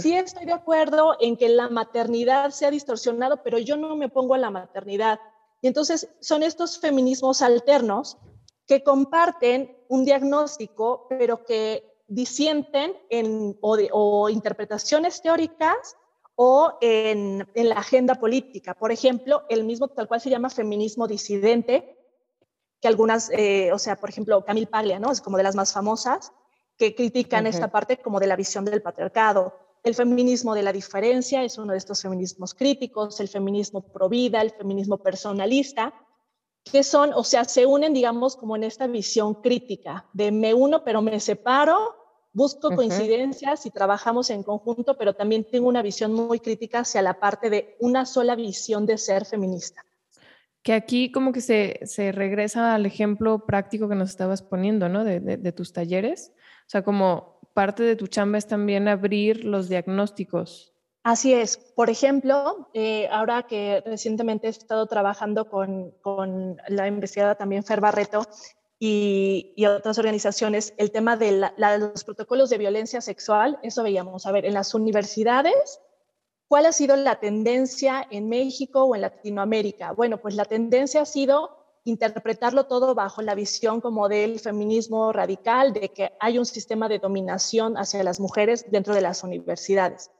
Sí 0.00 0.14
estoy 0.14 0.46
de 0.46 0.52
acuerdo 0.52 1.16
en 1.18 1.36
que 1.36 1.48
la 1.48 1.68
maternidad 1.68 2.50
sea 2.50 2.70
distorsionado, 2.70 3.42
pero 3.42 3.58
yo 3.58 3.76
no 3.76 3.96
me 3.96 4.08
pongo 4.08 4.34
a 4.34 4.38
la 4.38 4.50
maternidad. 4.50 5.18
Y 5.60 5.66
entonces 5.66 6.08
son 6.20 6.44
estos 6.44 6.78
feminismos 6.78 7.42
alternos 7.42 8.18
que 8.66 8.84
comparten 8.84 9.76
un 9.88 10.04
diagnóstico, 10.04 11.06
pero 11.08 11.44
que 11.44 12.04
disienten 12.06 12.96
en, 13.10 13.58
o, 13.60 13.76
o 13.92 14.28
interpretaciones 14.28 15.20
teóricas 15.20 15.96
o 16.36 16.78
en, 16.80 17.46
la 17.54 17.76
agenda 17.76 18.16
política. 18.16 18.74
Por 18.74 18.92
ejemplo, 18.92 19.42
el 19.48 19.64
mismo 19.64 19.88
tal 19.88 20.08
cual 20.08 20.20
se 20.20 20.30
llama 20.30 20.50
feminismo 20.50 21.06
disidente, 21.06 21.96
que 22.80 22.88
algunas, 22.88 23.30
eh, 23.30 23.72
o 23.72 23.78
sea, 23.78 23.96
por 23.96 24.10
ejemplo, 24.10 24.44
Camille 24.44 24.66
Paglia, 24.66 24.98
¿no? 24.98 25.12
Es 25.12 25.20
como 25.20 25.36
de 25.36 25.42
las 25.42 25.54
más 25.54 25.72
famosas, 25.72 26.32
que 26.76 26.94
critican 26.94 27.46
esta 27.46 27.68
parte 27.68 27.98
como 27.98 28.18
de 28.18 28.26
la 28.26 28.36
visión 28.36 28.64
del 28.64 28.82
patriarcado. 28.82 29.54
El 29.84 29.94
feminismo 29.94 30.54
de 30.54 30.62
la 30.62 30.72
diferencia 30.72 31.44
es 31.44 31.56
uno 31.56 31.72
de 31.72 31.78
estos 31.78 32.02
feminismos 32.02 32.54
críticos, 32.54 33.20
el 33.20 33.28
feminismo 33.28 33.92
pro 33.92 34.08
vida, 34.08 34.40
el 34.40 34.50
feminismo 34.50 34.98
personalista, 34.98 35.94
que 36.64 36.82
son, 36.82 37.12
o 37.14 37.22
sea, 37.22 37.44
se 37.44 37.66
unen, 37.66 37.92
digamos, 37.92 38.36
como 38.36 38.56
en 38.56 38.64
esta 38.64 38.86
visión 38.86 39.34
crítica 39.34 40.08
de 40.12 40.32
me 40.32 40.54
uno 40.54 40.82
pero 40.82 41.02
me 41.02 41.20
separo 41.20 41.94
busco 42.34 42.74
coincidencias 42.74 43.64
y 43.64 43.70
trabajamos 43.70 44.28
en 44.28 44.42
conjunto, 44.42 44.98
pero 44.98 45.14
también 45.14 45.44
tengo 45.44 45.68
una 45.68 45.82
visión 45.82 46.12
muy 46.12 46.40
crítica 46.40 46.80
hacia 46.80 47.00
la 47.00 47.18
parte 47.20 47.48
de 47.48 47.76
una 47.78 48.04
sola 48.04 48.34
visión 48.34 48.84
de 48.84 48.98
ser 48.98 49.24
feminista. 49.24 49.84
Que 50.62 50.72
aquí 50.72 51.12
como 51.12 51.32
que 51.32 51.40
se, 51.40 51.80
se 51.84 52.10
regresa 52.10 52.74
al 52.74 52.86
ejemplo 52.86 53.46
práctico 53.46 53.88
que 53.88 53.94
nos 53.94 54.10
estabas 54.10 54.42
poniendo, 54.42 54.88
¿no? 54.88 55.04
De, 55.04 55.20
de, 55.20 55.52
tus 55.52 55.72
talleres. 55.72 56.32
O 56.66 56.70
sea, 56.70 56.82
como 56.82 57.38
parte 57.52 57.82
de 57.82 57.96
tu 57.96 58.08
chamba 58.08 58.38
es 58.38 58.46
también 58.46 58.88
abrir 58.88 59.44
los 59.44 59.68
diagnósticos. 59.68 60.72
Así 61.02 61.34
es. 61.34 61.58
Por 61.58 61.90
ejemplo, 61.90 62.70
eh, 62.72 63.08
ahora 63.12 63.42
que 63.42 63.82
recientemente 63.84 64.46
he 64.46 64.50
estado 64.50 64.86
trabajando 64.86 65.50
con, 65.50 65.90
con 66.00 66.56
la 66.68 66.88
investigadora 66.88 67.34
también 67.34 67.62
Fer 67.62 67.82
Barreto 67.82 68.26
y, 68.86 69.64
otras 69.64 69.98
organizaciones, 69.98 70.74
el 70.76 70.90
tema 70.90 71.16
de 71.16 71.50
los 71.78 72.04
protocolos 72.04 72.50
de 72.50 72.58
violencia 72.58 73.00
sexual, 73.00 73.58
eso 73.62 73.82
veíamos, 73.82 74.26
a 74.26 74.32
ver, 74.32 74.44
en 74.44 74.52
las 74.52 74.74
universidades, 74.74 75.80
¿cuál 76.48 76.66
ha 76.66 76.72
sido 76.72 76.94
la 76.96 77.18
tendencia 77.18 78.06
en 78.10 78.28
México 78.28 78.84
o 78.84 78.94
en 78.94 79.00
Latinoamérica? 79.00 79.92
Bueno, 79.92 80.18
pues 80.18 80.34
la 80.34 80.44
tendencia 80.44 81.00
ha 81.00 81.06
sido 81.06 81.56
interpretarlo 81.84 82.66
todo 82.66 82.94
bajo 82.94 83.22
la 83.22 83.34
visión 83.34 83.80
como 83.80 84.10
del 84.10 84.38
feminismo 84.38 85.14
radical, 85.14 85.72
de 85.72 85.88
que 85.88 86.12
hay 86.20 86.38
un 86.38 86.44
sistema 86.44 86.86
de 86.86 86.98
dominación 86.98 87.78
hacia 87.78 88.04
las 88.04 88.20
mujeres 88.20 88.70
dentro 88.70 88.94
de 88.94 89.00
las 89.00 89.24
universidades. 89.24 90.10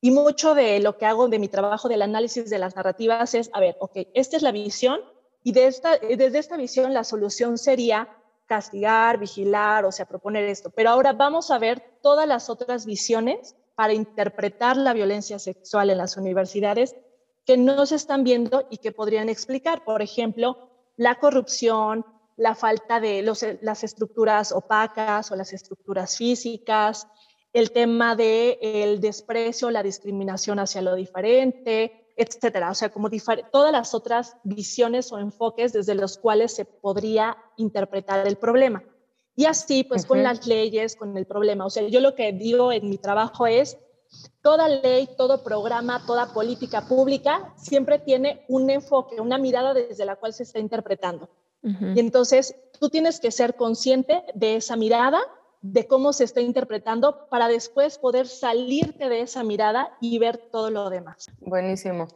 Y 0.00 0.10
mucho 0.10 0.54
de 0.54 0.80
lo 0.80 0.98
que 0.98 1.06
hago 1.06 1.28
de 1.28 1.38
mi 1.38 1.46
trabajo 1.46 1.88
del 1.88 2.02
análisis 2.02 2.50
de 2.50 2.58
las 2.58 2.74
narrativas 2.74 3.34
es, 3.34 3.48
a 3.52 3.60
ver, 3.60 3.76
ok, 3.78 4.08
esta 4.14 4.36
es 4.36 4.42
la 4.42 4.50
visión 4.50 5.00
y 5.42 5.58
esta, 5.58 5.98
desde 5.98 6.38
esta 6.38 6.56
visión 6.56 6.92
la 6.92 7.04
solución 7.04 7.58
sería 7.58 8.08
castigar, 8.46 9.18
vigilar, 9.18 9.84
o 9.84 9.92
sea, 9.92 10.06
proponer 10.06 10.44
esto. 10.44 10.70
Pero 10.70 10.90
ahora 10.90 11.12
vamos 11.12 11.50
a 11.50 11.58
ver 11.58 11.98
todas 12.02 12.26
las 12.26 12.50
otras 12.50 12.86
visiones 12.86 13.56
para 13.74 13.92
interpretar 13.92 14.76
la 14.76 14.92
violencia 14.92 15.38
sexual 15.38 15.90
en 15.90 15.98
las 15.98 16.16
universidades 16.16 16.96
que 17.44 17.56
no 17.56 17.86
se 17.86 17.94
están 17.94 18.24
viendo 18.24 18.66
y 18.70 18.78
que 18.78 18.92
podrían 18.92 19.28
explicar, 19.28 19.84
por 19.84 20.02
ejemplo, 20.02 20.68
la 20.96 21.14
corrupción, 21.14 22.04
la 22.36 22.54
falta 22.54 23.00
de 23.00 23.22
las 23.62 23.84
estructuras 23.84 24.52
opacas 24.52 25.30
o 25.30 25.36
las 25.36 25.52
estructuras 25.52 26.16
físicas, 26.16 27.06
el 27.52 27.70
tema 27.70 28.16
del 28.16 28.58
el 28.60 29.00
desprecio, 29.00 29.70
la 29.70 29.82
discriminación 29.82 30.58
hacia 30.58 30.82
lo 30.82 30.94
diferente, 30.94 32.07
etcétera. 32.18 32.70
O 32.70 32.74
sea, 32.74 32.90
como 32.90 33.08
todas 33.50 33.72
las 33.72 33.94
otras 33.94 34.36
visiones 34.44 35.12
o 35.12 35.18
enfoques 35.18 35.72
desde 35.72 35.94
los 35.94 36.18
cuales 36.18 36.52
se 36.52 36.64
podría 36.64 37.36
interpretar 37.56 38.26
el 38.26 38.36
problema. 38.36 38.82
Y 39.36 39.46
así, 39.46 39.84
pues 39.84 40.04
con 40.04 40.22
las 40.24 40.46
leyes, 40.46 40.96
con 40.96 41.16
el 41.16 41.24
problema. 41.24 41.64
O 41.64 41.70
sea, 41.70 41.86
yo 41.86 42.00
lo 42.00 42.16
que 42.16 42.32
digo 42.32 42.72
en 42.72 42.90
mi 42.90 42.98
trabajo 42.98 43.46
es, 43.46 43.78
toda 44.42 44.68
ley, 44.68 45.08
todo 45.16 45.44
programa, 45.44 46.04
toda 46.06 46.32
política 46.32 46.86
pública 46.88 47.54
siempre 47.56 48.00
tiene 48.00 48.44
un 48.48 48.68
enfoque, 48.68 49.20
una 49.20 49.38
mirada 49.38 49.74
desde 49.74 50.04
la 50.04 50.16
cual 50.16 50.32
se 50.32 50.42
está 50.42 50.58
interpretando. 50.58 51.28
Y 51.62 52.00
entonces 52.00 52.54
tú 52.78 52.88
tienes 52.88 53.20
que 53.20 53.30
ser 53.30 53.54
consciente 53.54 54.24
de 54.34 54.56
esa 54.56 54.76
mirada 54.76 55.20
de 55.60 55.86
cómo 55.86 56.12
se 56.12 56.24
está 56.24 56.40
interpretando 56.40 57.28
para 57.28 57.48
después 57.48 57.98
poder 57.98 58.26
salirte 58.26 59.08
de 59.08 59.22
esa 59.22 59.42
mirada 59.42 59.96
y 60.00 60.18
ver 60.18 60.38
todo 60.50 60.70
lo 60.70 60.90
demás. 60.90 61.26
Buenísimo. 61.40 62.06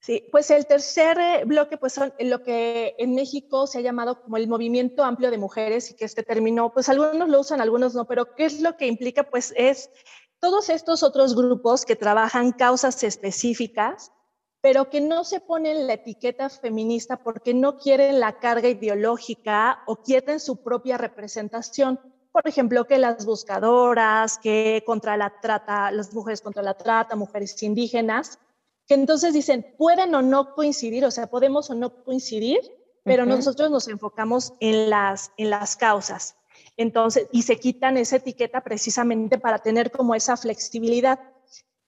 Sí, 0.00 0.28
pues 0.30 0.50
el 0.50 0.66
tercer 0.66 1.18
eh, 1.18 1.44
bloque, 1.44 1.78
pues 1.78 1.92
son 1.94 2.12
lo 2.20 2.42
que 2.44 2.94
en 2.98 3.14
México 3.14 3.66
se 3.66 3.78
ha 3.78 3.80
llamado 3.80 4.22
como 4.22 4.36
el 4.36 4.46
movimiento 4.46 5.02
amplio 5.02 5.32
de 5.32 5.38
mujeres 5.38 5.90
y 5.90 5.94
que 5.94 6.04
este 6.04 6.22
término, 6.22 6.72
pues 6.72 6.88
algunos 6.88 7.28
lo 7.28 7.40
usan, 7.40 7.60
algunos 7.60 7.94
no, 7.94 8.06
pero 8.06 8.34
¿qué 8.36 8.44
es 8.44 8.60
lo 8.60 8.76
que 8.76 8.86
implica? 8.86 9.24
Pues 9.24 9.52
es 9.56 9.90
todos 10.38 10.68
estos 10.68 11.02
otros 11.02 11.34
grupos 11.34 11.84
que 11.84 11.96
trabajan 11.96 12.52
causas 12.52 13.02
específicas, 13.02 14.12
pero 14.60 14.90
que 14.90 15.00
no 15.00 15.24
se 15.24 15.40
ponen 15.40 15.88
la 15.88 15.94
etiqueta 15.94 16.50
feminista 16.50 17.22
porque 17.22 17.52
no 17.52 17.78
quieren 17.78 18.20
la 18.20 18.38
carga 18.38 18.68
ideológica 18.68 19.82
o 19.86 19.96
quieren 19.96 20.38
su 20.38 20.62
propia 20.62 20.98
representación 20.98 21.98
por 22.36 22.46
ejemplo, 22.46 22.86
que 22.86 22.98
las 22.98 23.24
buscadoras, 23.24 24.36
que 24.36 24.82
contra 24.84 25.16
la 25.16 25.40
trata, 25.40 25.90
las 25.90 26.12
mujeres 26.12 26.42
contra 26.42 26.62
la 26.62 26.74
trata, 26.74 27.16
mujeres 27.16 27.62
indígenas, 27.62 28.38
que 28.86 28.92
entonces 28.92 29.32
dicen, 29.32 29.74
pueden 29.78 30.14
o 30.14 30.20
no 30.20 30.54
coincidir, 30.54 31.06
o 31.06 31.10
sea, 31.10 31.28
podemos 31.28 31.70
o 31.70 31.74
no 31.74 32.04
coincidir, 32.04 32.60
pero 33.04 33.24
nosotros 33.24 33.70
nos 33.70 33.88
enfocamos 33.88 34.52
en 34.60 34.90
las, 34.90 35.32
en 35.38 35.48
las 35.48 35.76
causas. 35.76 36.36
Entonces, 36.76 37.26
y 37.32 37.40
se 37.40 37.56
quitan 37.56 37.96
esa 37.96 38.16
etiqueta 38.16 38.60
precisamente 38.60 39.38
para 39.38 39.60
tener 39.60 39.90
como 39.90 40.14
esa 40.14 40.36
flexibilidad. 40.36 41.18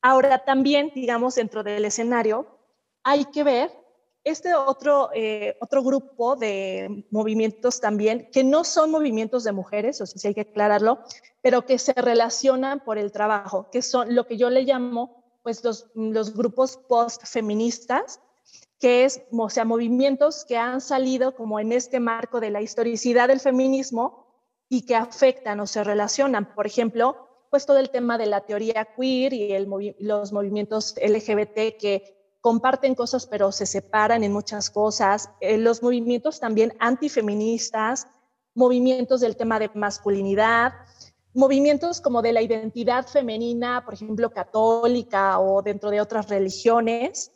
Ahora 0.01 0.47
también, 0.47 0.93
digamos, 0.95 1.35
dentro 1.35 1.63
del 1.63 1.85
escenario, 1.85 2.59
hay 3.03 3.27
que 3.27 3.45
ver 3.45 3.71
este 4.25 4.55
otro, 4.55 5.11
eh, 5.15 5.57
otro 5.61 5.83
grupo 5.83 6.37
de 6.37 7.07
movimientos 7.11 7.81
también, 7.81 8.29
que 8.33 8.45
no 8.45 8.65
son 8.65 8.91
movimientos 8.91 9.45
de 9.45 9.53
mujeres, 9.53 10.01
o 10.01 10.07
sea, 10.07 10.19
sí 10.19 10.29
hay 10.29 10.35
que 10.35 10.43
aclararlo, 10.43 10.99
pero 11.43 11.65
que 11.65 11.79
se 11.79 11.93
relacionan 11.95 12.81
por 12.81 12.99
el 12.99 13.13
trabajo, 13.13 13.69
que 13.71 13.83
son 13.83 14.15
lo 14.15 14.27
que 14.27 14.37
yo 14.37 14.51
le 14.51 14.63
llamo 14.63 15.19
pues 15.43 15.65
los, 15.65 15.87
los 15.95 16.35
grupos 16.35 16.77
post-feministas, 16.77 18.21
que 18.79 19.05
es, 19.05 19.23
o 19.33 19.49
sea, 19.49 19.65
movimientos 19.65 20.45
que 20.45 20.57
han 20.57 20.81
salido 20.81 21.35
como 21.35 21.59
en 21.59 21.73
este 21.73 22.01
marco 22.01 22.41
de 22.41 22.51
la 22.51 22.61
historicidad 22.61 23.29
del 23.29 23.41
feminismo 23.41 24.27
y 24.69 24.85
que 24.85 24.95
afectan 24.95 25.61
o 25.61 25.67
se 25.67 25.83
relacionan. 25.83 26.55
Por 26.55 26.67
ejemplo, 26.67 27.17
pues 27.51 27.67
todo 27.67 27.79
el 27.79 27.91
tema 27.91 28.19
de 28.19 28.27
la 28.27 28.43
teoría 28.43 28.89
queer 28.97 29.33
y 29.33 29.57
los 30.01 30.33
movimientos 30.33 30.95
LGBT 31.03 31.79
que 31.79 32.18
comparten 32.41 32.95
cosas 32.95 33.27
pero 33.27 33.53
se 33.53 33.67
separan 33.67 34.25
en 34.25 34.33
muchas 34.33 34.71
cosas, 34.71 35.31
eh, 35.41 35.59
los 35.59 35.83
movimientos 35.83 36.41
también 36.41 36.75
antifeministas, 36.79 38.07
movimientos 38.55 39.21
del 39.21 39.37
tema 39.37 39.59
de 39.59 39.71
masculinidad, 39.75 40.73
movimientos 41.35 42.01
como 42.01 42.23
de 42.23 42.33
la 42.33 42.43
identidad 42.43 43.07
femenina, 43.07 43.85
por 43.85 43.95
ejemplo, 43.95 44.31
católica 44.31 45.39
o 45.39 45.63
dentro 45.63 45.91
de 45.91 46.01
otras 46.01 46.29
religiones, 46.29 47.33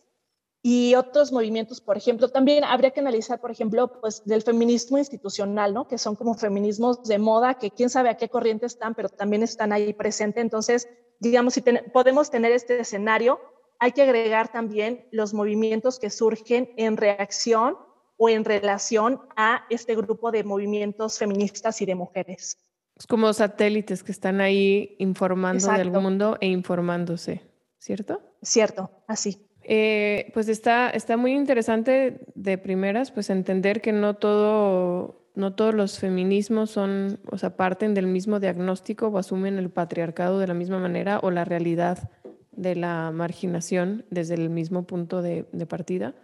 y 0.64 0.94
otros 0.94 1.32
movimientos, 1.32 1.80
por 1.80 1.96
ejemplo, 1.96 2.28
también 2.28 2.62
habría 2.62 2.92
que 2.92 3.00
analizar, 3.00 3.40
por 3.40 3.50
ejemplo, 3.50 4.00
pues 4.00 4.24
del 4.24 4.42
feminismo 4.42 4.96
institucional, 4.96 5.74
¿no? 5.74 5.88
Que 5.88 5.98
son 5.98 6.14
como 6.14 6.34
feminismos 6.34 7.02
de 7.02 7.18
moda, 7.18 7.54
que 7.54 7.72
quién 7.72 7.90
sabe 7.90 8.10
a 8.10 8.16
qué 8.16 8.28
corriente 8.28 8.66
están, 8.66 8.94
pero 8.94 9.08
también 9.08 9.42
están 9.42 9.72
ahí 9.72 9.92
presentes. 9.92 10.40
Entonces, 10.40 10.88
digamos, 11.18 11.54
si 11.54 11.62
podemos 11.92 12.30
tener 12.30 12.52
este 12.52 12.78
escenario 12.78 13.40
hay 13.82 13.90
que 13.90 14.02
agregar 14.02 14.46
también 14.46 15.08
los 15.10 15.34
movimientos 15.34 15.98
que 15.98 16.08
surgen 16.08 16.70
en 16.76 16.96
reacción 16.96 17.74
o 18.16 18.28
en 18.28 18.44
relación 18.44 19.20
a 19.34 19.64
este 19.70 19.96
grupo 19.96 20.30
de 20.30 20.44
movimientos 20.44 21.18
feministas 21.18 21.82
y 21.82 21.86
de 21.86 21.96
mujeres. 21.96 22.58
Es 22.96 23.08
como 23.08 23.32
satélites 23.32 24.04
que 24.04 24.12
están 24.12 24.40
ahí 24.40 24.94
informando 25.00 25.72
del 25.72 25.90
mundo 25.90 26.38
e 26.40 26.46
informándose, 26.46 27.42
¿cierto? 27.78 28.22
Cierto, 28.40 28.88
así. 29.08 29.48
Eh, 29.64 30.30
pues 30.32 30.48
está, 30.48 30.88
está 30.90 31.16
muy 31.16 31.32
interesante 31.32 32.24
de 32.36 32.58
primeras, 32.58 33.10
pues 33.10 33.30
entender 33.30 33.80
que 33.80 33.90
no 33.90 34.14
todo, 34.14 35.28
no 35.34 35.56
todos 35.56 35.74
los 35.74 35.98
feminismos 35.98 36.70
son, 36.70 37.18
o 37.32 37.36
sea, 37.36 37.56
parten 37.56 37.94
del 37.94 38.06
mismo 38.06 38.38
diagnóstico 38.38 39.08
o 39.08 39.18
asumen 39.18 39.58
el 39.58 39.70
patriarcado 39.70 40.38
de 40.38 40.46
la 40.46 40.54
misma 40.54 40.78
manera 40.78 41.18
o 41.20 41.32
la 41.32 41.44
realidad 41.44 42.08
de 42.52 42.76
la 42.76 43.10
marginación 43.10 44.04
desde 44.10 44.34
el 44.34 44.50
mismo 44.50 44.86
punto 44.86 45.22
de, 45.22 45.44
partida. 45.68 46.14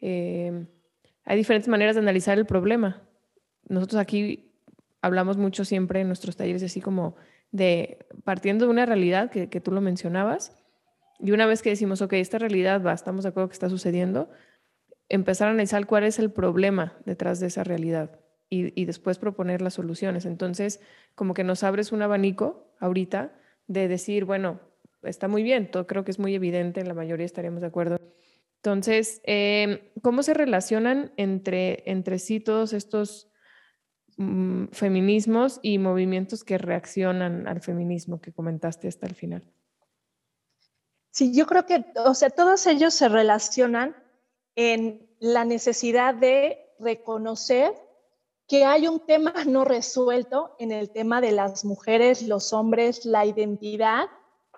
Eh, 0.00 0.66
hay 1.24 1.36
diferentes 1.36 1.68
maneras 1.68 1.96
de 1.96 2.02
analizar 2.02 2.38
el 2.38 2.46
problema. 2.46 3.02
Nosotros 3.68 4.00
aquí 4.00 4.52
hablamos 5.02 5.36
mucho 5.36 5.64
siempre 5.64 6.00
en 6.00 6.06
nuestros 6.06 6.36
talleres 6.36 6.62
así 6.62 6.80
como 6.80 7.16
de 7.50 8.06
partiendo 8.24 8.66
de 8.66 8.70
una 8.70 8.86
realidad 8.86 9.30
que, 9.30 9.60
tú 9.60 9.72
lo 9.72 9.80
mencionabas, 9.80 10.56
y 11.18 11.30
una 11.30 11.46
vez 11.46 11.62
que 11.62 11.70
decimos, 11.70 12.02
ok, 12.02 12.14
esta 12.14 12.38
realidad 12.38 12.82
va, 12.84 12.92
estamos 12.92 13.22
de 13.22 13.30
acuerdo 13.30 13.48
que 13.48 13.54
está 13.54 13.70
sucediendo, 13.70 14.28
empezar 15.08 15.48
a 15.48 15.52
analizar 15.52 15.86
cuál 15.86 16.04
es 16.04 16.18
el 16.18 16.30
problema 16.30 16.98
detrás 17.06 17.40
de 17.40 17.46
esa 17.46 17.64
realidad 17.64 18.20
y, 18.50 18.78
y 18.80 18.84
después 18.84 19.18
proponer 19.18 19.62
las 19.62 19.74
soluciones. 19.74 20.26
Entonces, 20.26 20.80
como 21.14 21.32
que 21.32 21.44
nos 21.44 21.62
abres 21.62 21.92
un 21.92 22.02
abanico 22.02 22.74
ahorita 22.78 23.32
de 23.66 23.88
decir, 23.88 24.26
bueno, 24.26 24.60
está 25.06 25.28
muy 25.28 25.42
bien, 25.42 25.70
todo 25.70 25.86
creo 25.86 26.04
que 26.04 26.10
es 26.10 26.18
muy 26.18 26.34
evidente, 26.34 26.84
la 26.84 26.94
mayoría 26.94 27.26
estaríamos 27.26 27.60
de 27.60 27.68
acuerdo. 27.68 27.98
Entonces, 28.56 29.20
em, 29.24 29.80
¿cómo 30.02 30.22
se 30.22 30.34
relacionan 30.34 31.12
entre, 31.16 31.82
entre 31.90 32.18
sí 32.18 32.40
todos 32.40 32.72
estos 32.72 33.28
mm, 34.16 34.66
feminismos 34.72 35.60
y 35.62 35.78
movimientos 35.78 36.42
que 36.42 36.58
reaccionan 36.58 37.46
al 37.46 37.60
feminismo 37.60 38.20
que 38.20 38.32
comentaste 38.32 38.88
hasta 38.88 39.06
el 39.06 39.14
final? 39.14 39.44
Sí, 41.10 41.32
yo 41.32 41.46
creo 41.46 41.64
que, 41.64 41.84
o 42.04 42.14
sea, 42.14 42.30
todos 42.30 42.66
ellos 42.66 42.92
se 42.92 43.08
relacionan 43.08 43.96
en 44.54 45.08
la 45.20 45.44
necesidad 45.44 46.14
de 46.14 46.58
reconocer 46.78 47.72
que 48.48 48.64
hay 48.64 48.88
un 48.88 49.00
tema 49.00 49.32
no 49.46 49.64
resuelto 49.64 50.56
en 50.58 50.72
el 50.72 50.90
tema 50.90 51.20
de 51.20 51.32
las 51.32 51.64
mujeres, 51.64 52.22
los 52.22 52.52
hombres, 52.52 53.04
la 53.04 53.24
identidad 53.26 54.08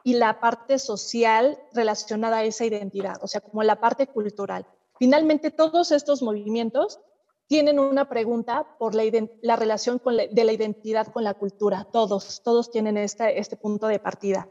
y 0.04 0.14
la 0.14 0.40
parte 0.40 0.78
social 0.78 1.58
relacionada 1.72 2.38
a 2.38 2.44
esa 2.44 2.64
identidad, 2.64 3.16
o 3.22 3.26
sea, 3.26 3.40
como 3.40 3.62
la 3.62 3.80
parte 3.80 4.06
cultural. 4.06 4.66
Finalmente, 4.98 5.50
todos 5.50 5.92
estos 5.92 6.22
movimientos 6.22 7.00
tienen 7.48 7.78
una 7.78 8.08
pregunta 8.08 8.76
por 8.78 8.94
la, 8.94 9.04
la 9.40 9.56
relación 9.56 10.00
de 10.04 10.44
la 10.44 10.52
identidad 10.52 11.06
con 11.08 11.24
la 11.24 11.34
cultura. 11.34 11.88
Todos, 11.90 12.42
todos 12.42 12.70
tienen 12.70 12.98
este, 12.98 13.56
punto 13.56 13.86
de 13.86 13.98
partida 13.98 14.48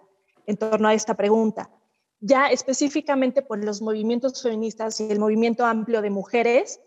en 0.48 0.58
torno 0.58 0.88
a 0.88 0.94
esta 0.94 1.16
pregunta. 1.16 1.70
Ya 2.20 2.48
específicamente 2.48 3.44
por 3.44 3.64
los 3.64 3.82
movimientos 3.82 4.42
feministas 4.42 5.00
y 5.00 5.12
el 5.12 5.20
movimiento 5.20 5.66
amplio 5.66 6.02
de 6.02 6.10
mujeres, 6.10 6.80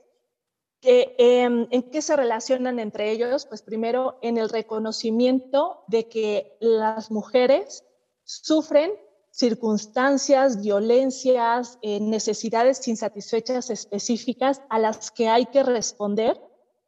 em, 0.83 1.68
¿en 1.70 1.83
qué 1.90 2.03
se 2.03 2.16
relacionan 2.16 2.81
entre 2.81 3.12
ellos? 3.12 3.46
Pues 3.46 3.62
primero 3.62 4.18
en 4.23 4.37
el 4.37 4.49
reconocimiento 4.49 5.85
de 5.87 6.09
que 6.09 6.57
las 6.61 7.12
mujeres 7.12 7.85
sufren 8.31 8.93
circunstancias, 9.33 10.61
violencias, 10.62 11.79
eh, 11.83 11.99
necesidades 12.01 12.87
insatisfechas 12.87 13.71
específicas 13.71 14.62
a 14.69 14.79
las 14.79 15.11
que 15.11 15.29
hay 15.29 15.47
que 15.47 15.62
responder 15.62 16.40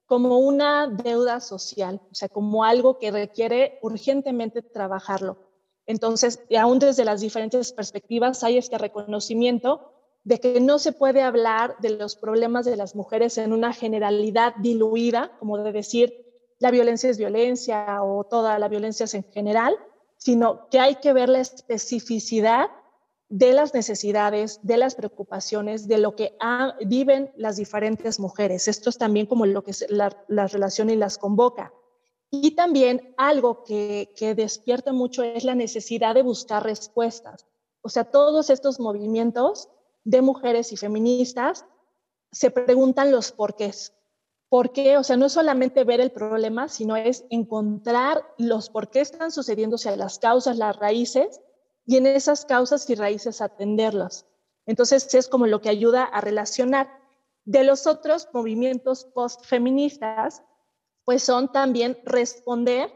como 0.06 0.38
una 0.38 0.86
deuda 0.88 1.40
social, 1.40 2.00
o 2.10 2.14
sea, 2.14 2.28
como 2.28 2.64
algo 2.64 2.98
que 2.98 3.10
requiere 3.10 3.78
urgentemente 3.82 4.62
trabajarlo. 4.62 5.38
Entonces, 5.86 6.40
aún 6.56 6.78
desde 6.78 7.04
las 7.04 7.20
diferentes 7.20 7.72
perspectivas 7.72 8.44
hay 8.44 8.58
este 8.58 8.78
reconocimiento 8.78 9.92
de 10.24 10.38
que 10.38 10.60
no 10.60 10.78
se 10.78 10.92
puede 10.92 11.22
hablar 11.22 11.76
de 11.80 11.90
los 11.90 12.14
problemas 12.14 12.64
de 12.66 12.76
las 12.76 12.94
mujeres 12.94 13.38
en 13.38 13.52
una 13.52 13.72
generalidad 13.72 14.54
diluida, 14.58 15.36
como 15.40 15.58
de 15.58 15.72
decir 15.72 16.22
la 16.60 16.70
violencia 16.70 17.10
es 17.10 17.18
violencia 17.18 18.02
o 18.04 18.22
toda 18.24 18.58
la 18.60 18.68
violencia 18.68 19.04
es 19.04 19.14
en 19.14 19.24
general, 19.32 19.76
sino 20.22 20.68
que 20.68 20.78
hay 20.78 20.96
que 20.96 21.12
ver 21.12 21.28
la 21.28 21.40
especificidad 21.40 22.70
de 23.28 23.52
las 23.52 23.74
necesidades, 23.74 24.60
de 24.62 24.76
las 24.76 24.94
preocupaciones, 24.94 25.88
de 25.88 25.98
lo 25.98 26.14
que 26.14 26.36
viven 26.86 27.32
las 27.36 27.56
diferentes 27.56 28.20
mujeres. 28.20 28.68
Esto 28.68 28.90
es 28.90 28.98
también 28.98 29.26
como 29.26 29.46
lo 29.46 29.64
que 29.64 29.72
la, 29.88 30.16
la 30.28 30.46
relación 30.46 30.90
y 30.90 30.96
las 30.96 31.18
convoca. 31.18 31.72
Y 32.30 32.52
también 32.52 33.14
algo 33.16 33.64
que, 33.64 34.12
que 34.16 34.36
despierta 34.36 34.92
mucho 34.92 35.24
es 35.24 35.42
la 35.42 35.56
necesidad 35.56 36.14
de 36.14 36.22
buscar 36.22 36.62
respuestas. 36.62 37.46
O 37.80 37.88
sea, 37.88 38.04
todos 38.04 38.48
estos 38.48 38.78
movimientos 38.78 39.70
de 40.04 40.22
mujeres 40.22 40.72
y 40.72 40.76
feministas 40.76 41.64
se 42.30 42.52
preguntan 42.52 43.10
los 43.10 43.32
porqués. 43.32 43.92
¿Por 44.52 44.70
qué? 44.72 44.98
O 44.98 45.02
sea, 45.02 45.16
no 45.16 45.24
es 45.24 45.32
solamente 45.32 45.82
ver 45.82 46.02
el 46.02 46.10
problema, 46.10 46.68
sino 46.68 46.94
es 46.94 47.24
encontrar 47.30 48.22
los 48.36 48.68
por 48.68 48.90
qué 48.90 49.00
están 49.00 49.32
sucediendo, 49.32 49.76
o 49.76 49.78
sea, 49.78 49.96
las 49.96 50.18
causas, 50.18 50.58
las 50.58 50.76
raíces, 50.76 51.40
y 51.86 51.96
en 51.96 52.04
esas 52.04 52.44
causas 52.44 52.90
y 52.90 52.94
raíces 52.94 53.40
atenderlas. 53.40 54.26
Entonces, 54.66 55.14
es 55.14 55.28
como 55.28 55.46
lo 55.46 55.62
que 55.62 55.70
ayuda 55.70 56.04
a 56.04 56.20
relacionar. 56.20 56.90
De 57.46 57.64
los 57.64 57.86
otros 57.86 58.28
movimientos 58.34 59.06
postfeministas, 59.06 60.42
pues 61.06 61.22
son 61.22 61.50
también 61.50 61.96
responder 62.04 62.92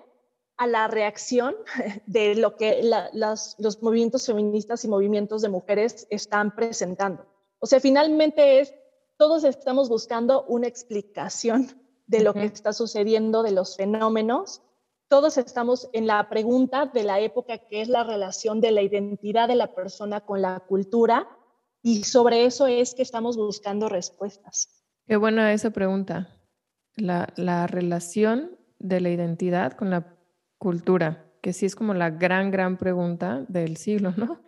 a 0.59 0.67
la 0.67 0.89
reacción 0.89 1.57
de 2.07 2.35
lo 2.35 2.59
que 2.59 2.83
los 2.83 3.83
movimientos 3.83 4.27
feministas 4.27 4.85
y 4.85 4.89
movimientos 4.89 5.41
de 5.41 5.49
mujeres 5.49 6.07
están 6.11 6.55
presentando. 6.55 7.25
O 7.61 7.67
sea, 7.67 7.81
finalmente 7.81 8.61
es, 8.61 8.75
todos 9.17 9.45
estamos 9.45 9.89
buscando 9.89 10.45
una 10.45 10.67
explicación 10.67 11.69
de 12.07 12.23
lo 12.23 12.35
que 12.35 12.45
está 12.45 12.73
sucediendo, 12.73 13.43
de 13.43 13.53
los 13.53 13.77
fenómenos. 13.77 14.63
Todos 15.09 15.39
estamos 15.39 15.89
en 15.93 16.07
la 16.07 16.29
pregunta 16.29 16.87
de 16.87 17.05
la 17.05 17.21
época 17.21 17.59
que 17.59 17.81
es 17.81 17.89
la 17.89 18.05
relación 18.05 18.61
de 18.61 18.73
la 18.73 18.83
identidad 18.83 19.49
de 19.49 19.57
la 19.57 19.75
persona 19.75 20.21
con 20.21 20.43
la 20.43 20.61
cultura 20.61 21.29
y 21.83 22.05
sobre 22.05 22.45
eso 22.45 22.67
es 22.67 22.95
que 22.95 23.03
estamos 23.03 23.37
buscando 23.37 23.89
respuestas. 23.89 24.85
Qué 25.07 25.17
buena 25.17 25.53
esa 25.53 25.71
pregunta. 25.71 26.29
La, 26.97 27.29
la 27.37 27.67
relación 27.67 28.59
de 28.79 29.01
la 29.01 29.11
identidad 29.11 29.73
con 29.73 29.91
la 29.91 30.17
cultura, 30.59 31.31
que 31.43 31.53
sí 31.53 31.67
es 31.67 31.77
como 31.77 31.95
la 31.95 32.11
gran, 32.11 32.51
gran 32.51 32.77
pregunta 32.77 33.45
del 33.49 33.77
siglo, 33.77 34.13
¿no? 34.17 34.41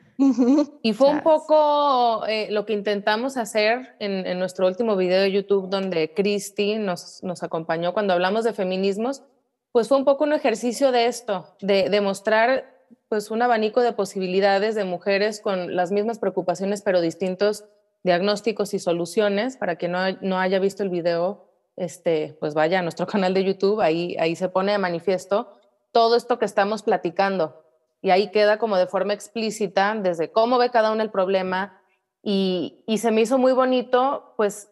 Y 0.83 0.93
fue 0.95 1.11
un 1.11 1.21
poco 1.21 2.27
eh, 2.27 2.49
lo 2.51 2.67
que 2.67 2.73
intentamos 2.73 3.37
hacer 3.37 3.95
en, 4.01 4.39
nuestro 4.39 4.67
último 4.67 4.97
video 4.97 5.23
de 5.23 5.31
YouTube, 5.31 5.69
donde 5.69 6.13
Cristi 6.13 6.77
nos, 6.77 7.23
nos 7.23 7.45
acompañó 7.45 7.93
cuando 7.93 8.15
hablamos 8.15 8.43
de 8.43 8.53
feminismos, 8.53 9.23
pues 9.71 9.87
fue 9.87 9.97
un 9.97 10.05
poco 10.05 10.25
un 10.25 10.33
ejercicio 10.33 10.91
de 10.91 11.07
esto, 11.07 11.55
de, 11.61 11.89
de 11.89 12.01
mostrar 12.01 12.79
pues 13.09 13.31
un 13.31 13.43
abanico 13.43 13.81
de 13.81 13.93
posibilidades 13.93 14.75
de 14.75 14.85
mujeres 14.85 15.41
con 15.41 15.77
las 15.77 15.93
mismas 15.93 16.19
preocupaciones, 16.19 16.83
pero 16.83 17.01
distintos 17.01 17.65
diagnósticos 18.03 18.75
y 18.75 18.81
soluciones. 18.81 19.57
Para 19.57 19.77
quien 19.77 19.93
no, 19.93 20.01
no 20.21 20.39
haya 20.39 20.59
visto 20.59 20.83
el 20.83 20.89
video, 20.89 21.49
este, 21.77 22.37
pues 22.41 22.55
vaya 22.55 22.81
a 22.81 22.83
nuestro 22.83 23.07
canal 23.07 23.35
de 23.35 23.45
YouTube, 23.45 23.81
ahí, 23.81 24.17
ahí 24.19 24.35
se 24.35 24.49
pone 24.49 24.73
de 24.73 24.79
manifiesto 24.79 25.53
todo 25.93 26.17
esto 26.17 26.39
que 26.39 26.45
estamos 26.45 26.83
platicando. 26.83 27.68
Y 28.01 28.11
ahí 28.11 28.31
queda 28.31 28.59
como 28.59 28.77
de 28.77 28.87
forma 28.87 29.13
explícita 29.13 29.95
desde 29.95 30.31
cómo 30.31 30.59
ve 30.59 30.71
cada 30.71 30.93
uno 30.93 31.03
el 31.03 31.11
problema 31.11 31.79
y, 32.23 32.85
se 32.99 33.11
me 33.11 33.23
hizo 33.23 33.39
muy 33.39 33.53
bonito, 33.53 34.35
pues 34.37 34.71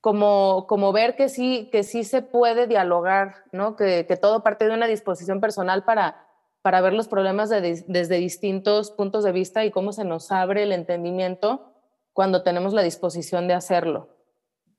como, 0.00 0.66
como 0.66 0.92
ver 0.92 1.16
que 1.16 1.28
sí, 1.28 1.68
que 1.72 1.82
sí 1.82 2.04
se 2.04 2.22
puede 2.22 2.66
dialogar, 2.66 3.44
¿no? 3.52 3.76
Que, 3.76 4.04
todo 4.20 4.42
parte 4.42 4.66
de 4.66 4.74
una 4.74 4.86
disposición 4.86 5.40
personal 5.40 5.84
para, 5.84 6.26
para 6.62 6.80
ver 6.80 6.92
los 6.92 7.08
problemas 7.08 7.50
desde 7.50 8.16
distintos 8.16 8.90
puntos 8.90 9.24
de 9.24 9.32
vista 9.32 9.64
y 9.64 9.70
cómo 9.70 9.92
se 9.92 10.04
nos 10.04 10.30
abre 10.30 10.62
el 10.62 10.72
entendimiento 10.72 11.72
cuando 12.12 12.42
tenemos 12.42 12.72
la 12.74 12.82
disposición 12.82 13.48
de 13.48 13.54
hacerlo. 13.54 14.08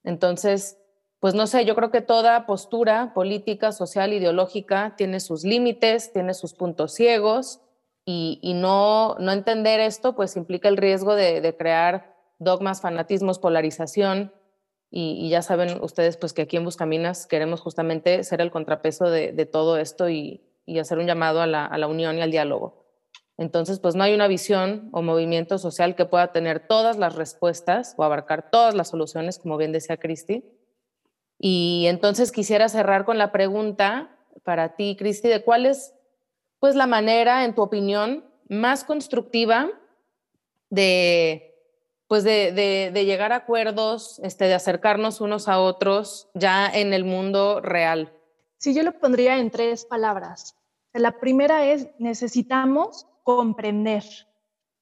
Entonces, 0.04 0.78
pues 1.20 1.34
no 1.34 1.48
sé, 1.48 1.66
yo 1.66 1.76
creo 1.76 1.92
que 1.92 2.02
toda 2.02 2.46
postura 2.46 3.14
política, 3.14 3.72
social, 3.72 4.14
ideológica 4.14 4.96
tiene 4.96 5.20
sus 5.20 5.44
límites, 5.44 6.14
tiene 6.14 6.34
sus 6.34 6.54
puntos 6.54 6.94
ciegos 6.94 7.62
y, 8.06 8.54
no, 8.54 9.18
entender 9.20 9.80
esto 9.80 10.16
pues 10.16 10.36
implica 10.36 10.68
el 10.68 10.78
riesgo 10.78 11.16
de, 11.16 11.56
crear 11.58 12.16
dogmas, 12.38 12.82
fanatismos, 12.82 13.40
polarización 13.40 14.32
y, 14.92 15.28
ya 15.30 15.42
saben 15.42 15.82
ustedes 15.82 16.16
pues 16.16 16.32
que 16.32 16.44
aquí 16.44 16.58
en 16.58 16.66
Buscaminas 16.66 17.26
queremos 17.26 17.62
justamente 17.62 18.24
ser 18.24 18.42
el 18.42 18.52
contrapeso 18.52 19.10
de, 19.10 19.46
todo 19.46 19.78
esto 19.78 20.10
y, 20.10 20.42
hacer 20.80 21.00
un 21.00 21.08
llamado 21.08 21.42
a 21.42 21.48
la, 21.48 21.88
unión 21.88 22.18
y 22.18 22.22
al 22.22 22.32
diálogo. 22.32 22.86
Entonces, 23.38 23.80
pues 23.80 23.96
no 23.96 24.04
hay 24.04 24.14
una 24.14 24.28
visión 24.28 24.90
o 24.94 25.02
movimiento 25.02 25.58
social 25.58 25.96
que 25.96 26.06
pueda 26.06 26.32
tener 26.32 26.68
todas 26.68 26.98
las 26.98 27.16
respuestas 27.16 27.96
o 27.98 28.04
abarcar 28.04 28.50
todas 28.50 28.76
las 28.76 28.90
soluciones, 28.90 29.40
como 29.40 29.58
bien 29.58 29.74
decía 29.74 29.98
Cristi, 29.98 30.46
y 31.38 31.86
entonces 31.88 32.32
quisiera 32.32 32.70
cerrar 32.70 33.04
con 33.04 33.18
la 33.18 33.32
pregunta 33.32 34.16
para 34.44 34.76
ti, 34.76 34.96
Cristi, 34.98 35.28
de 35.28 35.44
cuál 35.44 35.66
es 35.66 35.95
pues 36.66 36.74
la 36.74 36.88
manera, 36.88 37.46
en 37.46 37.54
tu 37.54 37.62
opinión, 37.62 38.26
más 38.50 38.84
constructiva 38.84 39.70
de 40.72 41.54
pues 42.08 42.24
de, 42.24 42.92
llegar 43.06 43.34
a 43.34 43.36
acuerdos, 43.36 44.20
este, 44.24 44.46
de 44.46 44.56
acercarnos 44.56 45.22
unos 45.22 45.48
a 45.48 45.60
otros 45.60 46.28
ya 46.34 46.66
en 46.66 46.96
el 46.96 47.04
mundo 47.04 47.62
real. 47.62 48.12
Sí, 48.58 48.74
yo 48.74 48.82
lo 48.82 48.98
pondría 49.00 49.38
en 49.38 49.52
tres 49.52 49.86
palabras. 49.86 50.56
La 50.92 51.20
primera 51.20 51.68
es 51.68 51.88
necesitamos 52.00 53.06
comprender. 53.22 54.04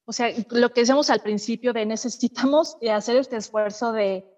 O 0.05 0.13
sea, 0.13 0.29
lo 0.51 0.71
que 0.71 0.81
decíamos 0.81 1.09
al 1.09 1.19
principio 1.19 1.73
de 1.73 1.85
necesitamos 1.85 2.77
hacer 2.89 3.17
este 3.17 3.35
esfuerzo 3.35 3.91
de 3.91 4.32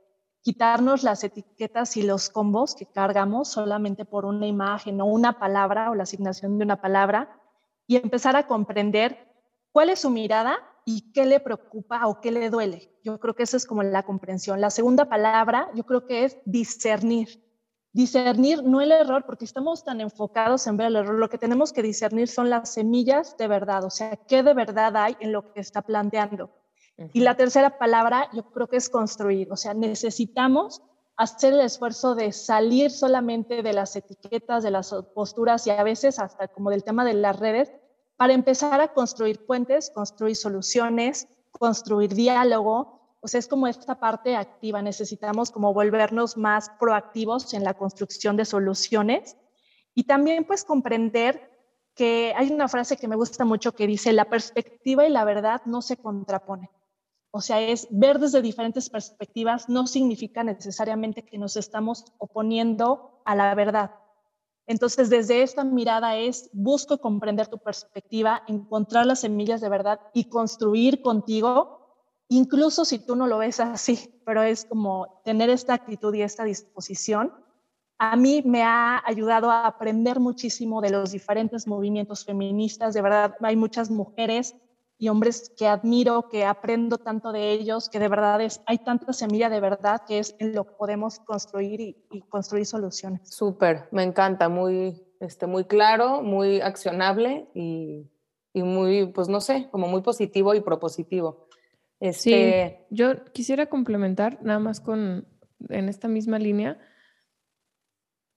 quitarnos 0.45 1.01
las 1.01 1.23
etiquetas 1.23 1.97
y 1.97 2.03
los 2.03 2.29
combos 2.29 2.75
que 2.75 2.85
cargamos 2.85 3.47
solamente 3.47 4.05
por 4.05 4.25
una 4.25 4.45
imagen 4.45 5.01
o 5.01 5.05
una 5.05 5.39
palabra 5.39 5.89
o 5.89 5.95
la 5.95 6.03
asignación 6.03 6.59
de 6.59 6.65
una 6.65 6.79
palabra 6.79 7.41
y 7.87 7.95
empezar 7.95 8.35
a 8.35 8.45
comprender 8.45 9.27
cuál 9.71 9.89
es 9.89 10.01
su 10.01 10.11
mirada 10.11 10.59
y 10.85 11.11
qué 11.13 11.25
le 11.25 11.39
preocupa 11.39 12.05
o 12.05 12.21
qué 12.21 12.31
le 12.31 12.51
duele. 12.51 12.95
Yo 13.03 13.19
creo 13.19 13.33
que 13.33 13.41
esa 13.41 13.57
es 13.57 13.65
como 13.65 13.81
la 13.81 14.03
comprensión. 14.03 14.61
La 14.61 14.69
segunda 14.69 15.09
palabra, 15.09 15.71
yo 15.73 15.83
creo 15.83 16.05
que 16.05 16.25
es 16.25 16.37
discernir. 16.45 17.43
Discernir 17.91 18.63
no 18.63 18.81
el 18.81 18.91
error, 18.91 19.25
porque 19.25 19.45
estamos 19.45 19.83
tan 19.83 19.99
enfocados 19.99 20.67
en 20.67 20.77
ver 20.77 20.87
el 20.87 20.97
error. 20.97 21.15
Lo 21.15 21.29
que 21.29 21.39
tenemos 21.39 21.73
que 21.73 21.81
discernir 21.81 22.27
son 22.27 22.51
las 22.51 22.71
semillas 22.71 23.35
de 23.37 23.47
verdad, 23.47 23.83
o 23.83 23.89
sea, 23.89 24.15
qué 24.15 24.43
de 24.43 24.53
verdad 24.53 24.95
hay 24.95 25.17
en 25.19 25.31
lo 25.31 25.51
que 25.53 25.59
está 25.59 25.81
planteando. 25.81 26.51
Y 27.13 27.21
la 27.21 27.35
tercera 27.35 27.77
palabra 27.77 28.29
yo 28.33 28.43
creo 28.51 28.67
que 28.67 28.77
es 28.77 28.89
construir, 28.89 29.51
o 29.51 29.57
sea, 29.57 29.73
necesitamos 29.73 30.81
hacer 31.17 31.53
el 31.53 31.61
esfuerzo 31.61 32.15
de 32.15 32.31
salir 32.31 32.91
solamente 32.91 33.63
de 33.63 33.73
las 33.73 33.95
etiquetas, 33.95 34.63
de 34.63 34.71
las 34.71 34.93
posturas 35.13 35.65
y 35.67 35.71
a 35.71 35.83
veces 35.83 36.19
hasta 36.19 36.47
como 36.47 36.69
del 36.69 36.83
tema 36.83 37.05
de 37.05 37.13
las 37.13 37.39
redes, 37.39 37.71
para 38.17 38.33
empezar 38.33 38.79
a 38.81 38.93
construir 38.93 39.45
puentes, 39.45 39.91
construir 39.93 40.35
soluciones, 40.35 41.27
construir 41.51 42.13
diálogo. 42.13 43.17
O 43.19 43.27
sea, 43.27 43.39
es 43.39 43.47
como 43.47 43.67
esta 43.67 43.99
parte 43.99 44.35
activa. 44.35 44.81
Necesitamos 44.81 45.51
como 45.51 45.73
volvernos 45.73 46.37
más 46.37 46.69
proactivos 46.79 47.53
en 47.53 47.63
la 47.63 47.73
construcción 47.73 48.37
de 48.37 48.45
soluciones 48.45 49.35
y 49.93 50.03
también 50.03 50.45
pues 50.45 50.63
comprender 50.63 51.51
que 51.93 52.33
hay 52.35 52.51
una 52.51 52.67
frase 52.67 52.97
que 52.97 53.07
me 53.07 53.15
gusta 53.15 53.45
mucho 53.45 53.73
que 53.73 53.87
dice, 53.87 54.11
la 54.13 54.25
perspectiva 54.25 55.05
y 55.07 55.09
la 55.09 55.23
verdad 55.23 55.61
no 55.65 55.81
se 55.81 55.97
contraponen. 55.97 56.69
O 57.37 57.41
sea, 57.41 57.59
es 57.59 57.89
ver 57.91 58.17
desde 58.17 58.41
diferentes 58.41 58.89
perspectivas 58.89 59.67
no 59.67 59.87
significa 59.87 60.41
necesariamente 60.41 61.25
que 61.25 61.37
nos 61.37 61.57
estamos 61.57 62.05
oponiendo 62.17 63.21
a 63.25 63.35
la 63.35 63.53
verdad. 63.55 63.91
Entonces, 64.67 65.09
desde 65.09 65.43
esta 65.43 65.65
mirada 65.65 66.15
es, 66.15 66.49
busco 66.53 66.97
comprender 66.97 67.47
tu 67.47 67.57
perspectiva, 67.57 68.43
encontrar 68.47 69.05
las 69.05 69.19
semillas 69.19 69.59
de 69.59 69.67
verdad 69.67 69.99
y 70.13 70.29
construir 70.29 71.01
contigo, 71.01 71.81
incluso 72.29 72.85
si 72.85 72.99
tú 72.99 73.17
no 73.17 73.27
lo 73.27 73.39
ves 73.39 73.59
así, 73.59 74.17
pero 74.25 74.41
es 74.41 74.63
como 74.63 75.21
tener 75.25 75.49
esta 75.49 75.73
actitud 75.73 76.15
y 76.15 76.21
esta 76.21 76.45
disposición. 76.45 77.33
A 77.97 78.15
mí 78.15 78.43
me 78.45 78.63
ha 78.63 79.03
ayudado 79.05 79.51
a 79.51 79.67
aprender 79.67 80.21
muchísimo 80.21 80.79
de 80.79 80.91
los 80.91 81.11
diferentes 81.11 81.67
movimientos 81.67 82.23
feministas. 82.23 82.93
De 82.93 83.01
verdad, 83.01 83.35
hay 83.41 83.57
muchas 83.57 83.91
mujeres 83.91 84.55
y 84.97 85.09
hombres 85.09 85.51
que 85.57 85.67
admiro, 85.67 86.29
que 86.29 86.45
aprendo 86.45 86.97
tanto 86.97 87.31
de 87.31 87.51
ellos, 87.51 87.89
que 87.89 87.99
de 87.99 88.07
verdad 88.07 88.41
es, 88.41 88.61
hay 88.65 88.77
tanta 88.77 89.11
semilla 89.11 89.49
de 89.49 89.59
verdad 89.59 90.01
que 90.07 90.19
es 90.19 90.35
en 90.39 90.55
lo 90.55 90.65
que 90.65 90.73
podemos 90.77 91.19
construir 91.19 91.81
y, 91.81 92.21
construir 92.29 92.65
soluciones. 92.65 93.29
Súper, 93.29 93.89
me 93.91 94.03
encanta, 94.03 94.47
muy, 94.47 95.03
este, 95.19 95.47
muy 95.47 95.65
claro, 95.65 96.21
muy 96.21 96.61
accionable 96.61 97.49
y, 97.53 98.09
y 98.53 98.63
muy, 98.63 99.07
pues 99.07 99.27
no 99.27 99.41
sé, 99.41 99.67
como 99.69 99.87
muy 99.87 100.01
positivo 100.01 100.55
y 100.55 100.61
propositivo. 100.61 101.47
Este... 101.99 102.79
Sí, 102.79 102.85
yo 102.89 103.25
quisiera 103.33 103.65
complementar 103.67 104.39
nada 104.41 104.59
más 104.59 104.79
con, 104.79 105.27
en 105.69 105.89
esta 105.89 106.07
misma 106.07 106.39
línea, 106.39 106.79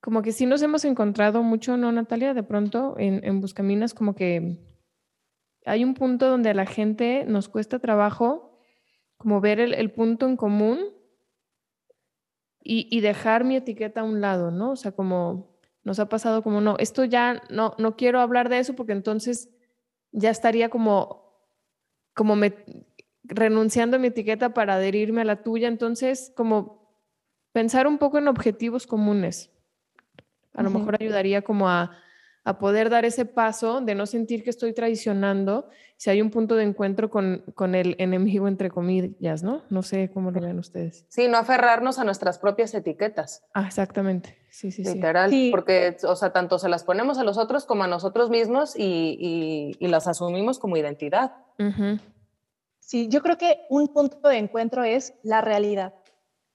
como 0.01 0.21
que 0.21 0.31
sí 0.31 0.45
nos 0.45 0.61
hemos 0.61 0.85
encontrado 0.85 1.43
mucho, 1.43 1.77
¿no, 1.77 1.91
Natalia? 1.91 2.33
De 2.33 2.43
pronto 2.43 2.95
en, 2.97 3.23
en 3.23 3.41
Buscaminas, 3.41 3.93
como 3.93 4.15
que 4.15 4.68
hay 5.69 5.83
un 5.83 5.93
punto 5.93 6.27
donde 6.27 6.49
a 6.49 6.53
la 6.53 6.65
gente 6.65 7.25
nos 7.27 7.49
cuesta 7.49 7.79
trabajo 7.79 8.59
como 9.17 9.41
ver 9.41 9.59
el, 9.59 9.91
punto 9.91 10.25
en 10.25 10.37
común 10.37 10.79
y, 12.63 12.87
y, 12.89 13.01
dejar 13.01 13.43
mi 13.43 13.55
etiqueta 13.55 14.01
a 14.01 14.03
un 14.05 14.21
lado, 14.21 14.49
¿no? 14.49 14.71
O 14.71 14.75
sea, 14.75 14.93
como 14.93 15.57
nos 15.83 15.99
ha 15.99 16.09
pasado 16.09 16.43
como, 16.43 16.61
no, 16.61 16.77
esto 16.77 17.03
ya 17.03 17.41
no, 17.49 17.75
no 17.77 17.95
quiero 17.95 18.19
hablar 18.19 18.49
de 18.49 18.59
eso 18.59 18.75
porque 18.75 18.93
entonces 18.93 19.49
ya 20.11 20.29
estaría 20.29 20.69
como, 20.69 21.33
como 22.13 22.35
me, 22.35 22.53
renunciando 23.23 23.97
a 23.97 23.99
mi 23.99 24.07
etiqueta 24.07 24.53
para 24.53 24.75
adherirme 24.75 25.21
a 25.21 25.25
la 25.25 25.43
tuya. 25.43 25.67
Entonces, 25.67 26.31
como 26.35 26.93
pensar 27.51 27.87
un 27.87 27.97
poco 27.97 28.17
en 28.17 28.27
objetivos 28.27 28.87
comunes. 28.87 29.51
A 30.53 30.63
lo 30.63 30.71
mejor 30.71 30.97
ayudaría 30.99 31.41
como 31.41 31.69
a, 31.69 31.97
a, 32.43 32.59
poder 32.59 32.89
dar 32.89 33.05
ese 33.05 33.25
paso 33.25 33.81
de 33.81 33.95
no 33.95 34.05
sentir 34.05 34.43
que 34.43 34.49
estoy 34.49 34.73
traicionando 34.73 35.69
si 35.97 36.09
hay 36.09 36.21
un 36.21 36.31
punto 36.31 36.55
de 36.55 36.63
encuentro 36.63 37.09
con, 37.09 37.43
con, 37.55 37.75
el 37.75 37.95
enemigo, 37.99 38.47
entre 38.47 38.69
comillas, 38.69 39.43
¿no? 39.43 39.63
No 39.69 39.83
sé 39.83 40.09
cómo 40.13 40.31
lo 40.31 40.39
ven 40.39 40.57
ustedes. 40.57 41.05
Sí, 41.09 41.27
no 41.27 41.37
aferrarnos 41.37 41.99
a 41.99 42.03
nuestras 42.03 42.39
propias 42.39 42.73
etiquetas. 42.73 43.43
Ah, 43.53 43.65
exactamente. 43.67 44.37
Sí, 44.49 44.71
sí, 44.71 44.83
Literal, 44.83 45.31
porque, 45.51 45.97
o 46.03 46.15
sea, 46.15 46.31
tanto 46.31 46.57
se 46.57 46.69
las 46.69 46.83
ponemos 46.83 47.17
a 47.17 47.23
los 47.23 47.37
otros 47.37 47.65
como 47.65 47.83
a 47.83 47.87
nosotros 47.87 48.29
mismos 48.29 48.75
y, 48.77 49.75
y, 49.79 49.87
las 49.87 50.07
asumimos 50.07 50.57
como 50.57 50.77
identidad. 50.77 51.33
Sí, 52.79 53.07
yo 53.09 53.21
creo 53.21 53.37
que 53.37 53.59
un 53.69 53.89
punto 53.89 54.27
de 54.27 54.37
encuentro 54.37 54.83
es 54.83 55.13
la 55.21 55.41
realidad. 55.41 55.93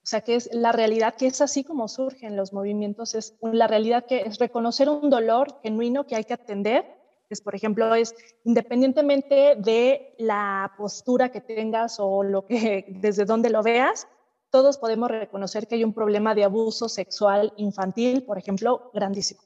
O 0.04 0.06
sea, 0.06 0.20
que 0.20 0.34
es 0.34 0.50
la 0.52 0.70
realidad 0.70 1.14
que 1.14 1.26
es 1.26 1.40
así 1.40 1.64
como 1.64 1.88
surgen 1.88 2.36
los 2.36 2.52
movimientos, 2.52 3.14
es 3.14 3.38
la 3.40 3.66
realidad 3.66 4.04
que 4.04 4.20
es 4.20 4.38
reconocer 4.38 4.90
un 4.90 5.08
dolor 5.08 5.58
genuino 5.62 6.06
que 6.06 6.14
hay 6.14 6.24
que 6.24 6.34
atender. 6.34 6.84
Es, 7.30 7.40
por 7.40 7.54
ejemplo, 7.54 7.94
es 7.94 8.14
independientemente 8.44 9.56
de 9.56 10.14
la 10.18 10.74
postura 10.76 11.30
que 11.30 11.40
tengas 11.40 11.96
o 12.00 12.22
lo 12.22 12.44
que 12.44 12.84
desde 13.00 13.24
donde 13.24 13.48
lo 13.48 13.62
veas, 13.62 14.06
todos 14.50 14.76
podemos 14.76 15.10
reconocer 15.10 15.66
que 15.66 15.76
hay 15.76 15.84
un 15.84 15.94
problema 15.94 16.34
de 16.34 16.44
abuso 16.44 16.90
sexual 16.90 17.54
infantil, 17.56 18.24
por 18.24 18.36
ejemplo, 18.36 18.90
grandísimo. 18.92 19.40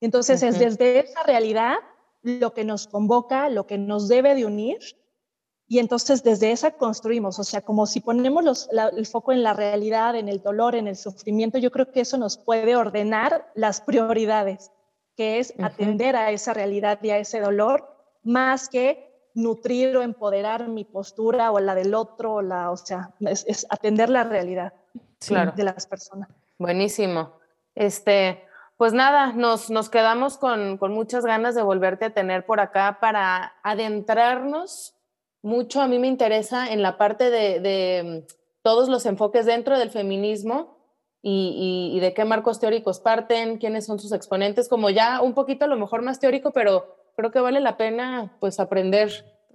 Entonces, 0.00 0.42
es 0.42 0.58
desde 0.58 0.98
esa 0.98 1.22
realidad 1.22 1.76
lo 2.20 2.52
que 2.52 2.64
nos 2.64 2.88
convoca, 2.88 3.48
lo 3.48 3.68
que 3.68 3.78
nos 3.78 4.08
debe 4.08 4.34
de 4.34 4.44
unir 4.44 4.80
y 5.66 5.78
entonces 5.78 6.22
desde 6.22 6.52
esa 6.52 6.72
construimos, 6.72 7.38
o 7.38 7.44
sea, 7.44 7.62
como 7.62 7.86
si 7.86 8.00
ponemos 8.00 8.68
el 8.96 9.06
foco 9.06 9.32
en 9.32 9.42
la 9.42 9.54
realidad, 9.54 10.14
en 10.14 10.28
el 10.28 10.42
dolor, 10.42 10.74
en 10.74 10.88
el 10.88 10.96
sufrimiento, 10.96 11.58
yo 11.58 11.70
creo 11.70 11.90
que 11.90 12.00
eso 12.00 12.18
nos 12.18 12.36
puede 12.36 12.76
ordenar 12.76 13.50
las 13.54 13.80
prioridades, 13.80 14.70
que 15.16 15.38
es 15.38 15.54
atender 15.62 16.16
a 16.16 16.30
esa 16.32 16.52
realidad 16.52 16.98
y 17.02 17.10
a 17.10 17.18
ese 17.18 17.40
dolor, 17.40 17.88
más 18.22 18.68
que 18.68 19.10
nutrir 19.34 19.96
o 19.96 20.02
empoderar 20.02 20.68
mi 20.68 20.84
postura 20.84 21.50
o 21.50 21.58
la 21.60 21.74
del 21.74 21.94
otro, 21.94 22.34
o, 22.34 22.42
la, 22.42 22.70
o 22.70 22.76
sea, 22.76 23.14
es, 23.20 23.66
atender 23.70 24.10
la 24.10 24.24
realidad 24.24 24.74
de 25.28 25.64
las 25.64 25.86
personas. 25.86 26.28
Buenísimo. 26.58 27.32
Este, 27.74 28.44
pues 28.76 28.92
nada, 28.92 29.32
nos, 29.32 29.70
nos 29.70 29.88
quedamos 29.88 30.36
con, 30.36 30.76
con 30.76 30.92
muchas 30.92 31.24
ganas 31.24 31.54
de 31.54 31.62
volverte 31.62 32.04
a 32.04 32.14
tener 32.14 32.44
por 32.44 32.60
acá 32.60 32.98
para 33.00 33.54
adentrarnos 33.62 34.93
mucho 35.44 35.82
a 35.82 35.86
mí 35.86 35.98
me 35.98 36.06
interesa 36.06 36.72
en 36.72 36.82
la 36.82 36.96
parte 36.96 37.30
de, 37.30 38.26
todos 38.62 38.88
los 38.88 39.04
enfoques 39.04 39.44
dentro 39.44 39.78
del 39.78 39.90
feminismo 39.90 40.78
y, 41.22 41.98
de 42.00 42.14
qué 42.14 42.24
marcos 42.24 42.60
teóricos 42.60 42.98
parten, 42.98 43.58
quiénes 43.58 43.84
son 43.84 43.98
sus 43.98 44.12
exponentes, 44.12 44.68
como 44.68 44.88
ya 44.88 45.20
un 45.20 45.34
poquito 45.34 45.66
a 45.66 45.68
lo 45.68 45.76
mejor 45.76 46.02
más 46.02 46.18
teórico, 46.18 46.50
pero 46.52 46.96
creo 47.14 47.30
que 47.30 47.40
vale 47.40 47.60
la 47.60 47.76
pena 47.76 48.36
pues 48.40 48.58
aprender, 48.58 49.10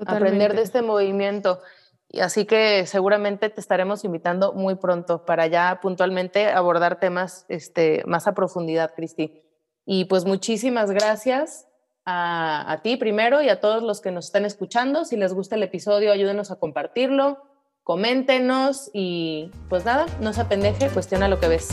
aprender 0.06 0.56
de 0.56 0.62
este 0.62 0.84
movimiento. 0.84 1.60
Y 2.08 2.22
así 2.22 2.46
que 2.46 2.86
seguramente 2.86 3.50
te 3.50 3.60
estaremos 3.60 4.04
invitando 4.04 4.54
muy 4.54 4.76
pronto 4.76 5.26
para 5.26 5.48
ya 5.48 5.80
puntualmente 5.82 6.48
abordar 6.48 7.00
temas 7.00 7.46
este, 7.50 8.04
más 8.06 8.28
a 8.28 8.34
profundidad, 8.34 8.94
Cristi. 8.96 9.42
Y 9.86 10.06
pues 10.06 10.26
muchísimas 10.26 10.92
gracias 10.92 11.68
a, 12.10 12.80
ti 12.82 12.97
primero 12.97 13.41
y 13.41 13.49
a 13.49 13.60
todos 13.60 13.84
los 13.84 14.01
que 14.01 14.12
nos 14.12 14.26
están 14.26 14.45
escuchando. 14.45 15.05
Si 15.05 15.16
les 15.16 15.34
gusta 15.34 15.55
el 15.55 15.64
episodio, 15.64 16.12
ayúdenos 16.12 16.51
a 16.51 16.55
compartirlo, 16.57 17.38
coméntenos 17.84 18.89
y 18.93 19.51
pues 19.70 19.86
nada, 19.86 20.05
no 20.20 20.34
se 20.34 20.41
apendeje, 20.41 20.89
cuestiona 20.89 21.28
lo 21.28 21.39
que 21.39 21.47
ves. 21.47 21.70